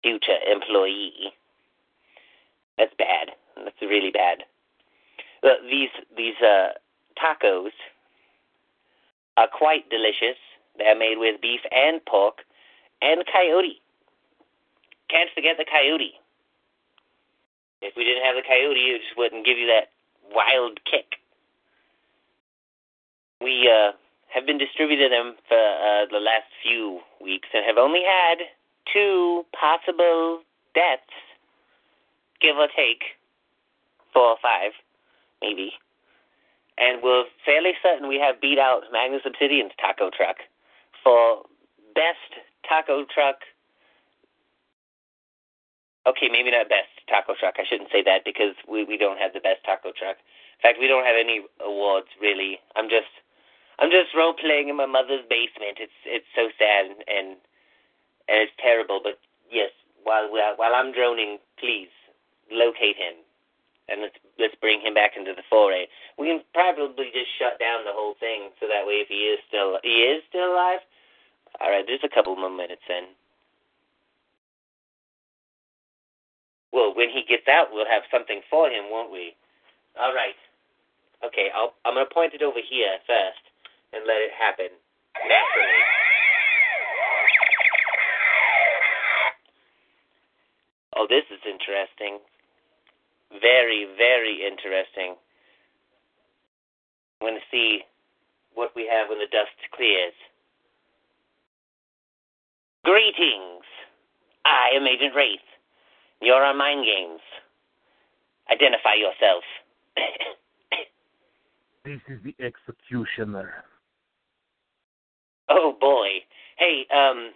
future 0.03 0.37
employee. 0.49 1.33
That's 2.77 2.93
bad. 2.97 3.31
That's 3.55 3.81
really 3.81 4.11
bad. 4.11 4.43
Uh, 5.43 5.61
these 5.69 5.89
these 6.15 6.35
uh, 6.41 6.69
tacos 7.17 7.71
are 9.35 9.47
quite 9.47 9.89
delicious. 9.89 10.37
They're 10.77 10.97
made 10.97 11.17
with 11.17 11.41
beef 11.41 11.61
and 11.71 12.03
pork 12.05 12.39
and 13.01 13.23
coyote. 13.31 13.81
Can't 15.09 15.29
forget 15.33 15.57
the 15.57 15.65
coyote. 15.65 16.13
If 17.81 17.93
we 17.95 18.03
didn't 18.03 18.23
have 18.23 18.35
the 18.35 18.47
coyote, 18.47 18.79
it 18.79 19.01
just 19.01 19.17
wouldn't 19.17 19.45
give 19.45 19.57
you 19.57 19.67
that 19.67 19.89
wild 20.33 20.79
kick. 20.89 21.19
We 23.41 23.69
uh, 23.69 23.91
have 24.33 24.45
been 24.45 24.57
distributing 24.57 25.09
them 25.09 25.35
for 25.47 25.57
uh, 25.57 26.05
the 26.11 26.19
last 26.19 26.47
few 26.61 26.99
weeks 27.21 27.47
and 27.53 27.65
have 27.65 27.77
only 27.77 28.03
had 28.03 28.39
two 28.91 29.45
possible 29.57 30.41
deaths, 30.73 31.15
give 32.41 32.57
or 32.57 32.67
take 32.75 33.17
four 34.13 34.35
or 34.35 34.37
five, 34.41 34.71
maybe. 35.41 35.73
And 36.77 37.01
we're 37.01 37.25
fairly 37.45 37.73
certain 37.81 38.07
we 38.07 38.19
have 38.19 38.39
beat 38.39 38.59
out 38.59 38.83
Magnus 38.91 39.25
Obsidian's 39.25 39.73
taco 39.81 40.11
truck 40.15 40.37
for 41.03 41.43
best 41.95 42.45
taco 42.67 43.05
truck. 43.09 43.41
Okay, 46.05 46.29
maybe 46.31 46.51
not 46.51 46.69
best 46.69 46.93
taco 47.09 47.33
truck. 47.39 47.55
I 47.57 47.65
shouldn't 47.67 47.89
say 47.91 48.03
that 48.03 48.23
because 48.23 48.53
we 48.69 48.85
we 48.85 48.97
don't 48.97 49.17
have 49.17 49.33
the 49.33 49.41
best 49.41 49.65
taco 49.65 49.91
truck. 49.91 50.17
In 50.17 50.61
fact, 50.61 50.77
we 50.79 50.87
don't 50.87 51.05
have 51.05 51.17
any 51.19 51.41
awards 51.59 52.07
really. 52.21 52.59
I'm 52.75 52.89
just 52.89 53.09
I'm 53.79 53.91
just 53.91 54.15
role 54.17 54.33
playing 54.33 54.69
in 54.69 54.75
my 54.75 54.85
mother's 54.89 55.25
basement. 55.29 55.77
It's 55.77 55.99
it's 56.05 56.29
so 56.35 56.49
sad 56.57 56.89
and 56.89 56.97
and, 57.07 57.37
it's 58.27 58.51
terrible. 58.59 58.99
But 59.03 59.19
yes, 59.51 59.71
while 60.03 60.29
while 60.31 60.73
I'm 60.73 60.91
droning, 60.91 61.37
please 61.59 61.93
locate 62.51 62.97
him 62.97 63.21
and 63.89 64.01
let's 64.01 64.17
let's 64.39 64.55
bring 64.59 64.81
him 64.81 64.93
back 64.93 65.13
into 65.15 65.33
the 65.33 65.45
foray. 65.49 65.85
We 66.17 66.27
can 66.27 66.41
probably 66.53 67.13
just 67.13 67.29
shut 67.37 67.59
down 67.59 67.85
the 67.85 67.93
whole 67.93 68.15
thing 68.19 68.49
so 68.59 68.67
that 68.67 68.85
way 68.85 69.05
if 69.05 69.07
he 69.07 69.29
is 69.29 69.39
still 69.47 69.77
he 69.83 70.09
is 70.09 70.23
still 70.29 70.53
alive. 70.53 70.81
All 71.61 71.69
right, 71.69 71.85
just 71.87 72.03
a 72.03 72.09
couple 72.09 72.35
more 72.35 72.53
minutes 72.53 72.83
then. 72.87 73.13
Well, 76.73 76.93
when 76.93 77.09
he 77.09 77.23
gets 77.23 77.47
out, 77.47 77.69
we'll 77.71 77.89
have 77.89 78.03
something 78.11 78.41
for 78.49 78.69
him, 78.69 78.91
won't 78.91 79.11
we? 79.11 79.33
All 79.97 80.13
right. 80.13 80.37
Okay, 81.25 81.49
I'll, 81.55 81.73
I'm 81.85 81.95
going 81.95 82.05
to 82.05 82.13
point 82.13 82.35
it 82.35 82.43
over 82.43 82.59
here 82.61 82.99
first 83.07 83.46
let 84.07 84.23
it 84.23 84.31
happen 84.31 84.71
naturally. 85.27 85.83
Oh, 90.95 91.05
this 91.09 91.27
is 91.29 91.43
interesting. 91.43 92.23
Very, 93.41 93.85
very 93.99 94.47
interesting. 94.47 95.19
I'm 97.19 97.27
going 97.27 97.35
to 97.35 97.47
see 97.51 97.81
what 98.55 98.71
we 98.75 98.89
have 98.89 99.09
when 99.09 99.19
the 99.19 99.27
dust 99.29 99.53
clears. 99.75 100.15
Greetings. 102.83 103.67
I 104.45 104.71
am 104.75 104.87
Agent 104.87 105.13
Wraith. 105.13 105.43
You're 106.21 106.43
on 106.43 106.57
Mind 106.57 106.85
Games. 106.85 107.21
Identify 108.49 108.95
yourself. 108.95 109.43
This 111.87 112.01
is 112.09 112.19
the 112.21 112.35
executioner. 112.43 113.63
Oh 115.49 115.75
boy. 115.79 116.07
Hey, 116.57 116.85
um, 116.93 117.31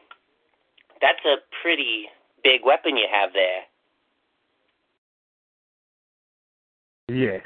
that's 1.02 1.24
a 1.26 1.36
pretty 1.62 2.08
big 2.44 2.62
weapon 2.66 2.98
you 2.98 3.08
have 3.12 3.32
there. 3.34 3.62
Yes. 7.08 7.42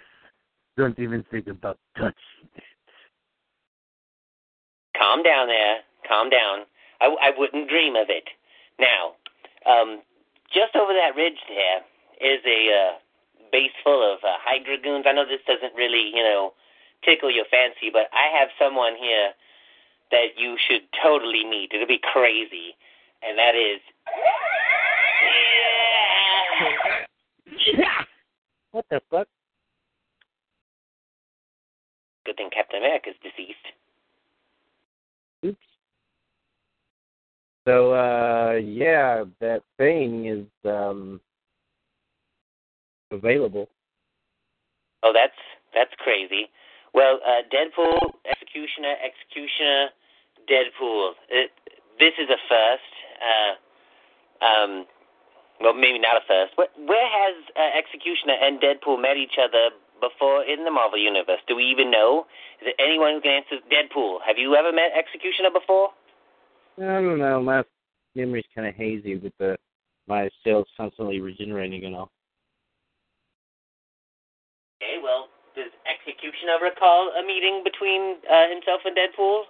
Don't 0.78 0.98
even 1.00 1.24
think 1.32 1.48
about 1.48 1.78
touching 1.98 2.14
it. 2.56 2.64
Calm 4.98 5.24
down 5.24 5.48
there. 5.48 5.78
Calm 6.08 6.30
down. 6.30 6.66
I, 7.02 7.08
I 7.22 7.32
wouldn't 7.38 7.70
dream 7.70 7.96
of 7.96 8.08
it. 8.10 8.26
Now, 8.80 9.16
um, 9.66 10.02
just 10.54 10.76
over 10.76 10.94
that 10.94 11.16
ridge 11.16 11.40
there 11.50 11.82
is 12.22 12.40
a 12.46 12.62
uh, 12.72 12.92
base 13.52 13.76
full 13.84 14.04
of 14.04 14.20
uh, 14.24 14.38
hydragoons. 14.40 15.08
I 15.08 15.14
know 15.14 15.26
this 15.26 15.44
doesn't 15.48 15.76
really, 15.76 16.12
you 16.14 16.24
know, 16.24 16.54
tickle 17.04 17.32
your 17.32 17.46
fancy, 17.52 17.90
but 17.92 18.08
I 18.14 18.32
have 18.38 18.50
someone 18.60 18.96
here 19.00 19.32
that 20.12 20.38
you 20.38 20.58
should 20.68 20.82
totally 21.04 21.44
meet. 21.44 21.72
It'll 21.74 21.88
be 21.88 22.02
crazy, 22.14 22.76
and 23.22 23.38
that 23.38 23.56
is. 23.56 23.82
Yeah. 27.74 28.04
What 28.72 28.86
the 28.90 29.02
fuck? 29.10 29.28
Good 32.26 32.38
thing 32.38 32.50
Captain 32.54 32.80
America's 32.80 33.14
deceased. 33.22 33.56
Oops. 35.46 35.58
So, 37.68 37.94
uh, 37.94 38.60
yeah, 38.64 39.24
that 39.40 39.64
thing 39.78 40.28
is 40.28 40.70
um 40.70 41.20
available. 43.12 43.70
Oh, 45.04 45.12
that's 45.14 45.34
that's 45.74 45.94
crazy. 46.00 46.50
Well, 46.96 47.20
uh, 47.28 47.44
Deadpool, 47.52 48.00
Executioner, 48.24 48.96
Executioner, 49.04 49.92
Deadpool. 50.48 51.12
It, 51.28 51.52
this 52.00 52.16
is 52.16 52.32
a 52.32 52.40
first. 52.48 52.94
Uh, 53.20 53.54
um, 54.40 54.86
well, 55.60 55.74
maybe 55.74 56.00
not 56.00 56.16
a 56.16 56.24
first. 56.24 56.56
Where, 56.56 56.72
where 56.88 57.04
has 57.04 57.36
uh, 57.60 57.76
Executioner 57.76 58.40
and 58.40 58.64
Deadpool 58.64 59.02
met 59.02 59.18
each 59.18 59.36
other 59.36 59.76
before 60.00 60.48
in 60.48 60.64
the 60.64 60.72
Marvel 60.72 60.98
Universe? 60.98 61.44
Do 61.50 61.58
we 61.58 61.66
even 61.68 61.92
know? 61.92 62.28
Is 62.64 62.72
there 62.72 62.88
anyone 62.88 63.12
who 63.16 63.22
can 63.22 63.44
answer 63.44 63.60
Deadpool? 63.68 64.20
Have 64.26 64.38
you 64.38 64.56
ever 64.56 64.72
met 64.72 64.96
Executioner 64.96 65.52
before? 65.52 65.90
I 66.80 67.04
don't 67.04 67.20
know. 67.20 67.44
My 67.44 67.64
memory's 68.16 68.48
kind 68.56 68.68
of 68.68 68.76
hazy 68.76 69.18
with 69.18 69.34
the 69.38 69.58
my 70.08 70.30
cells 70.46 70.68
constantly 70.78 71.20
regenerating 71.20 71.84
and 71.84 71.96
all. 71.96 72.12
Okay, 74.80 75.02
well, 75.04 75.28
does 75.56 75.72
Executioner 75.88 76.60
recall 76.62 77.12
a 77.18 77.26
meeting 77.26 77.64
between 77.64 78.18
uh, 78.30 78.50
himself 78.52 78.82
and 78.86 78.96
Deadpool? 78.96 79.42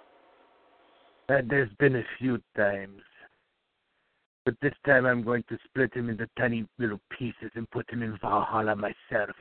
Uh, 1.28 1.42
there's 1.48 1.72
been 1.78 1.96
a 1.96 2.04
few 2.18 2.40
times. 2.56 3.02
But 4.44 4.54
this 4.62 4.74
time 4.86 5.06
I'm 5.06 5.24
going 5.24 5.42
to 5.48 5.58
split 5.64 5.92
him 5.92 6.08
into 6.08 6.28
tiny 6.38 6.66
little 6.78 7.00
pieces 7.18 7.50
and 7.54 7.68
put 7.70 7.90
him 7.90 8.02
in 8.02 8.16
Valhalla 8.22 8.76
myself. 8.76 9.34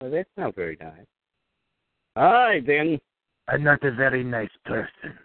Well, 0.00 0.10
that's 0.10 0.30
not 0.38 0.56
very 0.56 0.78
nice. 0.80 1.06
All 2.16 2.32
right, 2.32 2.66
then. 2.66 2.98
I'm 3.48 3.64
not 3.64 3.82
a 3.84 3.90
very 3.90 4.22
nice 4.22 4.50
person. 4.64 5.18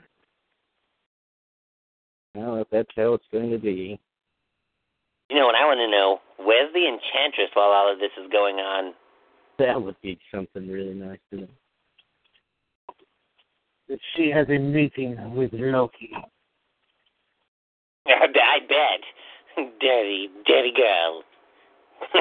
Well, 2.35 2.57
if 2.57 2.67
that's 2.71 2.89
how 2.95 3.13
it's 3.13 3.25
going 3.31 3.51
to 3.51 3.57
be. 3.57 3.99
You 5.29 5.37
know, 5.37 5.47
and 5.47 5.55
I 5.55 5.65
want 5.65 5.79
to 5.79 5.89
know 5.89 6.19
where's 6.43 6.73
the 6.73 6.87
Enchantress 6.87 7.53
while 7.53 7.69
all 7.69 7.91
of 7.91 7.99
this 7.99 8.11
is 8.21 8.29
going 8.31 8.57
on? 8.57 8.93
That 9.59 9.81
would 9.81 9.95
be 10.01 10.19
something 10.33 10.67
really 10.67 10.93
nice 10.93 11.19
to 11.31 11.41
know. 11.41 11.47
She 14.15 14.29
has 14.31 14.47
a 14.49 14.57
meeting 14.57 15.15
with 15.33 15.51
Loki. 15.53 16.11
I 18.07 18.59
bet. 18.67 19.01
Dirty, 19.79 20.29
dirty 20.45 20.73
girl. 20.75 21.23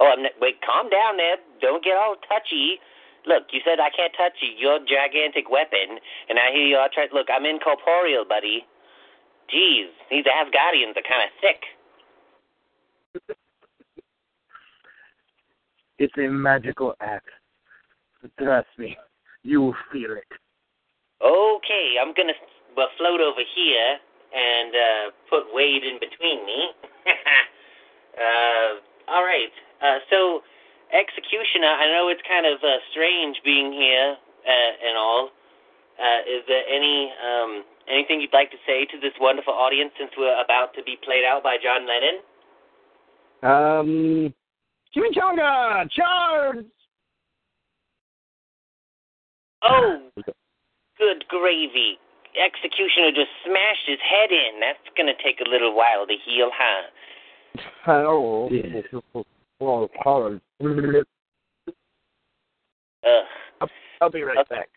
oh, 0.00 0.12
I'm 0.12 0.22
not, 0.22 0.32
wait, 0.40 0.60
calm 0.64 0.90
down, 0.90 1.16
Ned. 1.16 1.38
Don't 1.60 1.82
get 1.82 1.96
all 1.96 2.16
touchy. 2.28 2.78
Look, 3.26 3.44
you 3.52 3.60
said 3.64 3.80
I 3.80 3.90
can't 3.90 4.12
touch 4.16 4.34
you. 4.40 4.50
Your 4.56 4.78
gigantic 4.80 5.50
weapon, 5.50 5.98
and 6.28 6.38
I 6.38 6.52
hear 6.52 6.66
you 6.66 6.76
all 6.76 6.88
try. 6.92 7.08
Look, 7.12 7.28
I'm 7.32 7.46
incorporeal, 7.46 8.24
buddy. 8.28 8.66
Jeez, 9.52 9.88
these 10.10 10.24
Asgardians 10.24 10.96
are 10.96 11.06
kind 11.06 11.24
of 11.24 11.30
thick. 11.40 11.62
It's 15.98 16.12
a 16.18 16.28
magical 16.28 16.94
act. 17.00 17.28
Trust 18.38 18.68
me, 18.78 18.96
you 19.42 19.62
will 19.62 19.76
feel 19.92 20.12
it. 20.12 20.30
Okay, 21.22 21.96
I'm 22.00 22.12
gonna 22.16 22.34
well, 22.76 22.88
float 22.98 23.20
over 23.20 23.40
here 23.54 23.96
and 24.34 24.72
uh, 24.74 25.04
put 25.30 25.44
Wade 25.54 25.82
in 25.82 25.96
between 25.96 26.44
me. 26.44 26.60
uh, 28.20 28.70
all 29.08 29.24
right. 29.24 29.54
Uh, 29.80 29.98
so, 30.10 30.40
Executioner, 30.92 31.72
I 31.72 31.88
know 31.88 32.08
it's 32.08 32.22
kind 32.28 32.44
of 32.44 32.58
uh, 32.60 32.78
strange 32.92 33.40
being 33.44 33.72
here 33.72 34.16
uh, 34.16 34.72
and 34.88 34.96
all. 34.98 35.30
Uh, 35.96 36.20
is 36.28 36.44
there 36.46 36.64
any 36.68 37.10
um, 37.24 37.64
anything 37.88 38.20
you'd 38.20 38.34
like 38.34 38.50
to 38.50 38.60
say 38.66 38.84
to 38.84 39.00
this 39.00 39.12
wonderful 39.20 39.54
audience 39.54 39.92
since 39.98 40.10
we're 40.18 40.36
about 40.42 40.74
to 40.74 40.82
be 40.84 40.96
played 41.02 41.24
out 41.24 41.42
by 41.42 41.56
John 41.56 41.88
Lennon? 41.88 42.20
Um, 43.42 44.34
Chimichanga, 44.96 45.88
charge! 45.90 46.64
Oh, 49.62 50.00
good 50.98 51.24
gravy. 51.28 51.98
Executioner 52.42 53.10
just 53.14 53.28
smashed 53.44 53.86
his 53.86 53.98
head 54.08 54.30
in. 54.30 54.60
That's 54.60 54.78
going 54.96 55.06
to 55.06 55.22
take 55.22 55.40
a 55.44 55.48
little 55.48 55.74
while 55.74 56.06
to 56.06 56.14
heal, 56.24 56.50
huh? 56.54 56.82
Oh, 57.88 58.48
Yes. 58.50 58.84
oh, 59.60 59.88
hard. 60.02 60.40
Ugh. 60.60 61.04
I'll 64.00 64.10
be 64.10 64.22
right 64.22 64.48
back. 64.48 64.68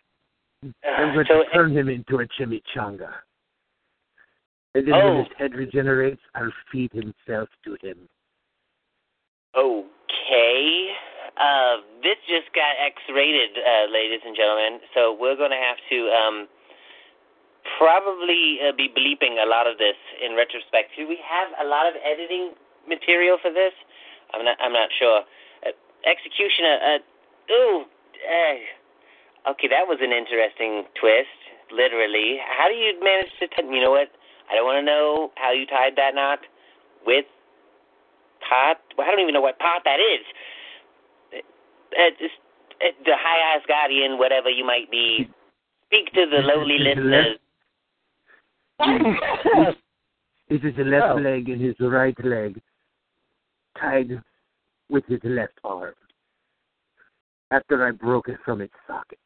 I'm 0.64 0.74
Uh, 0.84 1.14
going 1.14 1.26
so, 1.28 1.44
to 1.44 1.50
turn 1.54 1.72
him 1.78 1.90
into 1.90 2.20
a 2.20 2.28
chimichanga. 2.28 3.14
And 4.76 4.88
then 4.88 4.94
Oh. 4.94 5.16
when 5.16 5.26
his 5.26 5.34
head 5.38 5.54
regenerates, 5.54 6.22
I'll 6.36 6.52
feed 6.72 6.92
himself 6.94 7.50
to 7.66 7.78
him. 7.82 8.08
okay. 9.56 9.89
Uh, 11.40 11.80
this 12.04 12.20
just 12.28 12.52
got 12.52 12.76
X-rated, 12.84 13.56
uh, 13.56 13.88
ladies 13.88 14.20
and 14.28 14.36
gentlemen. 14.36 14.84
So 14.92 15.16
we're 15.16 15.40
going 15.40 15.56
to 15.56 15.64
have 15.64 15.80
to 15.88 16.00
um, 16.12 16.38
probably 17.80 18.60
uh, 18.60 18.76
be 18.76 18.92
bleeping 18.92 19.40
a 19.40 19.48
lot 19.48 19.64
of 19.64 19.80
this 19.80 19.96
in 20.20 20.36
retrospect. 20.36 21.00
Do 21.00 21.08
we 21.08 21.16
have 21.24 21.48
a 21.64 21.66
lot 21.66 21.88
of 21.88 21.96
editing 22.04 22.52
material 22.92 23.40
for 23.40 23.56
this? 23.56 23.72
I'm 24.36 24.44
not. 24.44 24.60
I'm 24.60 24.76
not 24.76 24.92
sure. 25.00 25.24
Uh, 25.64 25.72
Executioner. 26.04 26.76
Uh, 26.84 27.54
ooh. 27.56 27.88
Okay, 29.48 29.72
that 29.72 29.88
was 29.88 30.04
an 30.04 30.12
interesting 30.12 30.84
twist. 31.00 31.40
Literally, 31.72 32.38
how 32.44 32.68
do 32.68 32.76
you 32.76 33.00
manage 33.00 33.32
to? 33.40 33.48
T- 33.48 33.64
you 33.64 33.80
know 33.80 33.96
what? 33.96 34.12
I 34.52 34.56
don't 34.56 34.68
want 34.68 34.84
to 34.84 34.86
know 34.86 35.32
how 35.40 35.56
you 35.56 35.66
tied 35.66 35.96
that 35.96 36.14
knot 36.14 36.40
with 37.08 37.26
pot. 38.44 38.84
Well, 38.98 39.08
I 39.08 39.12
don't 39.12 39.22
even 39.22 39.34
know 39.34 39.42
what 39.42 39.58
pot 39.58 39.88
that 39.88 40.04
is. 40.04 40.26
Uh, 41.98 42.10
just, 42.20 42.34
uh, 42.82 42.92
the 43.06 43.16
high 43.18 43.58
Asgardian, 43.58 44.18
whatever 44.18 44.50
you 44.50 44.66
might 44.66 44.90
be. 44.92 45.30
Speak 45.88 46.12
to 46.14 46.26
the 46.30 46.38
lowly 46.44 46.78
listeners. 46.80 47.38
It 50.50 50.64
is 50.66 50.76
the 50.76 50.84
left 50.84 51.06
Oh. 51.12 51.16
leg 51.16 51.50
and 51.50 51.62
his 51.62 51.76
right 51.80 52.18
leg 52.24 52.60
tied 53.78 54.22
with 54.90 55.06
his 55.06 55.20
left 55.24 55.60
arm. 55.64 55.94
After 57.52 57.86
I 57.88 57.92
broke 57.92 58.30
it 58.30 58.40
from 58.46 58.62
its 58.62 58.74
socket. 58.88 59.20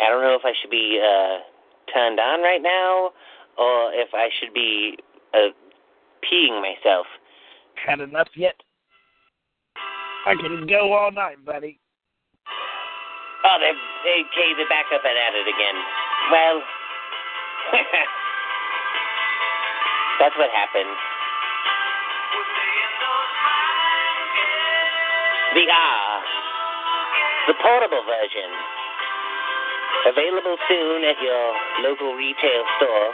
I 0.00 0.08
don't 0.08 0.22
know 0.22 0.34
if 0.34 0.44
I 0.44 0.52
should 0.60 0.70
be 0.70 1.00
uh, 1.02 1.38
turned 1.92 2.20
on 2.20 2.40
right 2.42 2.62
now 2.62 3.12
or 3.56 3.92
if 3.92 4.08
I 4.14 4.28
should 4.38 4.54
be 4.54 4.96
uh, 5.34 5.50
peeing 6.22 6.60
myself. 6.60 7.06
Had 7.74 8.00
enough 8.00 8.28
yet? 8.36 8.54
I 10.28 10.36
can 10.36 10.68
go 10.68 10.92
all 10.92 11.08
night, 11.08 11.40
buddy. 11.40 11.80
Oh, 13.48 13.56
they're, 13.64 13.72
they, 14.04 14.28
okay, 14.28 14.52
they're 14.60 14.68
back 14.68 14.84
up 14.92 15.00
and 15.00 15.16
at 15.16 15.32
it 15.32 15.48
again. 15.48 15.76
Well, 16.28 16.60
that's 20.20 20.36
what 20.36 20.52
happened. 20.52 20.92
The 25.56 25.64
R, 25.64 26.12
the 27.48 27.56
portable 27.64 28.04
version, 28.04 28.52
available 30.12 30.60
soon 30.68 31.08
at 31.08 31.16
your 31.24 31.44
local 31.88 32.12
retail 32.12 32.68
store. 32.76 33.08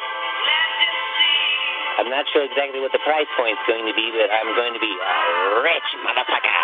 I'm 2.03 2.11
not 2.11 2.27
sure 2.35 2.43
exactly 2.43 2.83
what 2.83 2.91
the 2.91 2.99
price 3.07 3.31
point's 3.39 3.63
going 3.71 3.87
to 3.87 3.95
be, 3.95 4.11
but 4.11 4.35
I'm 4.35 4.51
going 4.59 4.75
to 4.75 4.83
be 4.83 4.91
a 4.91 5.63
rich 5.63 5.89
motherfucker. 6.03 6.64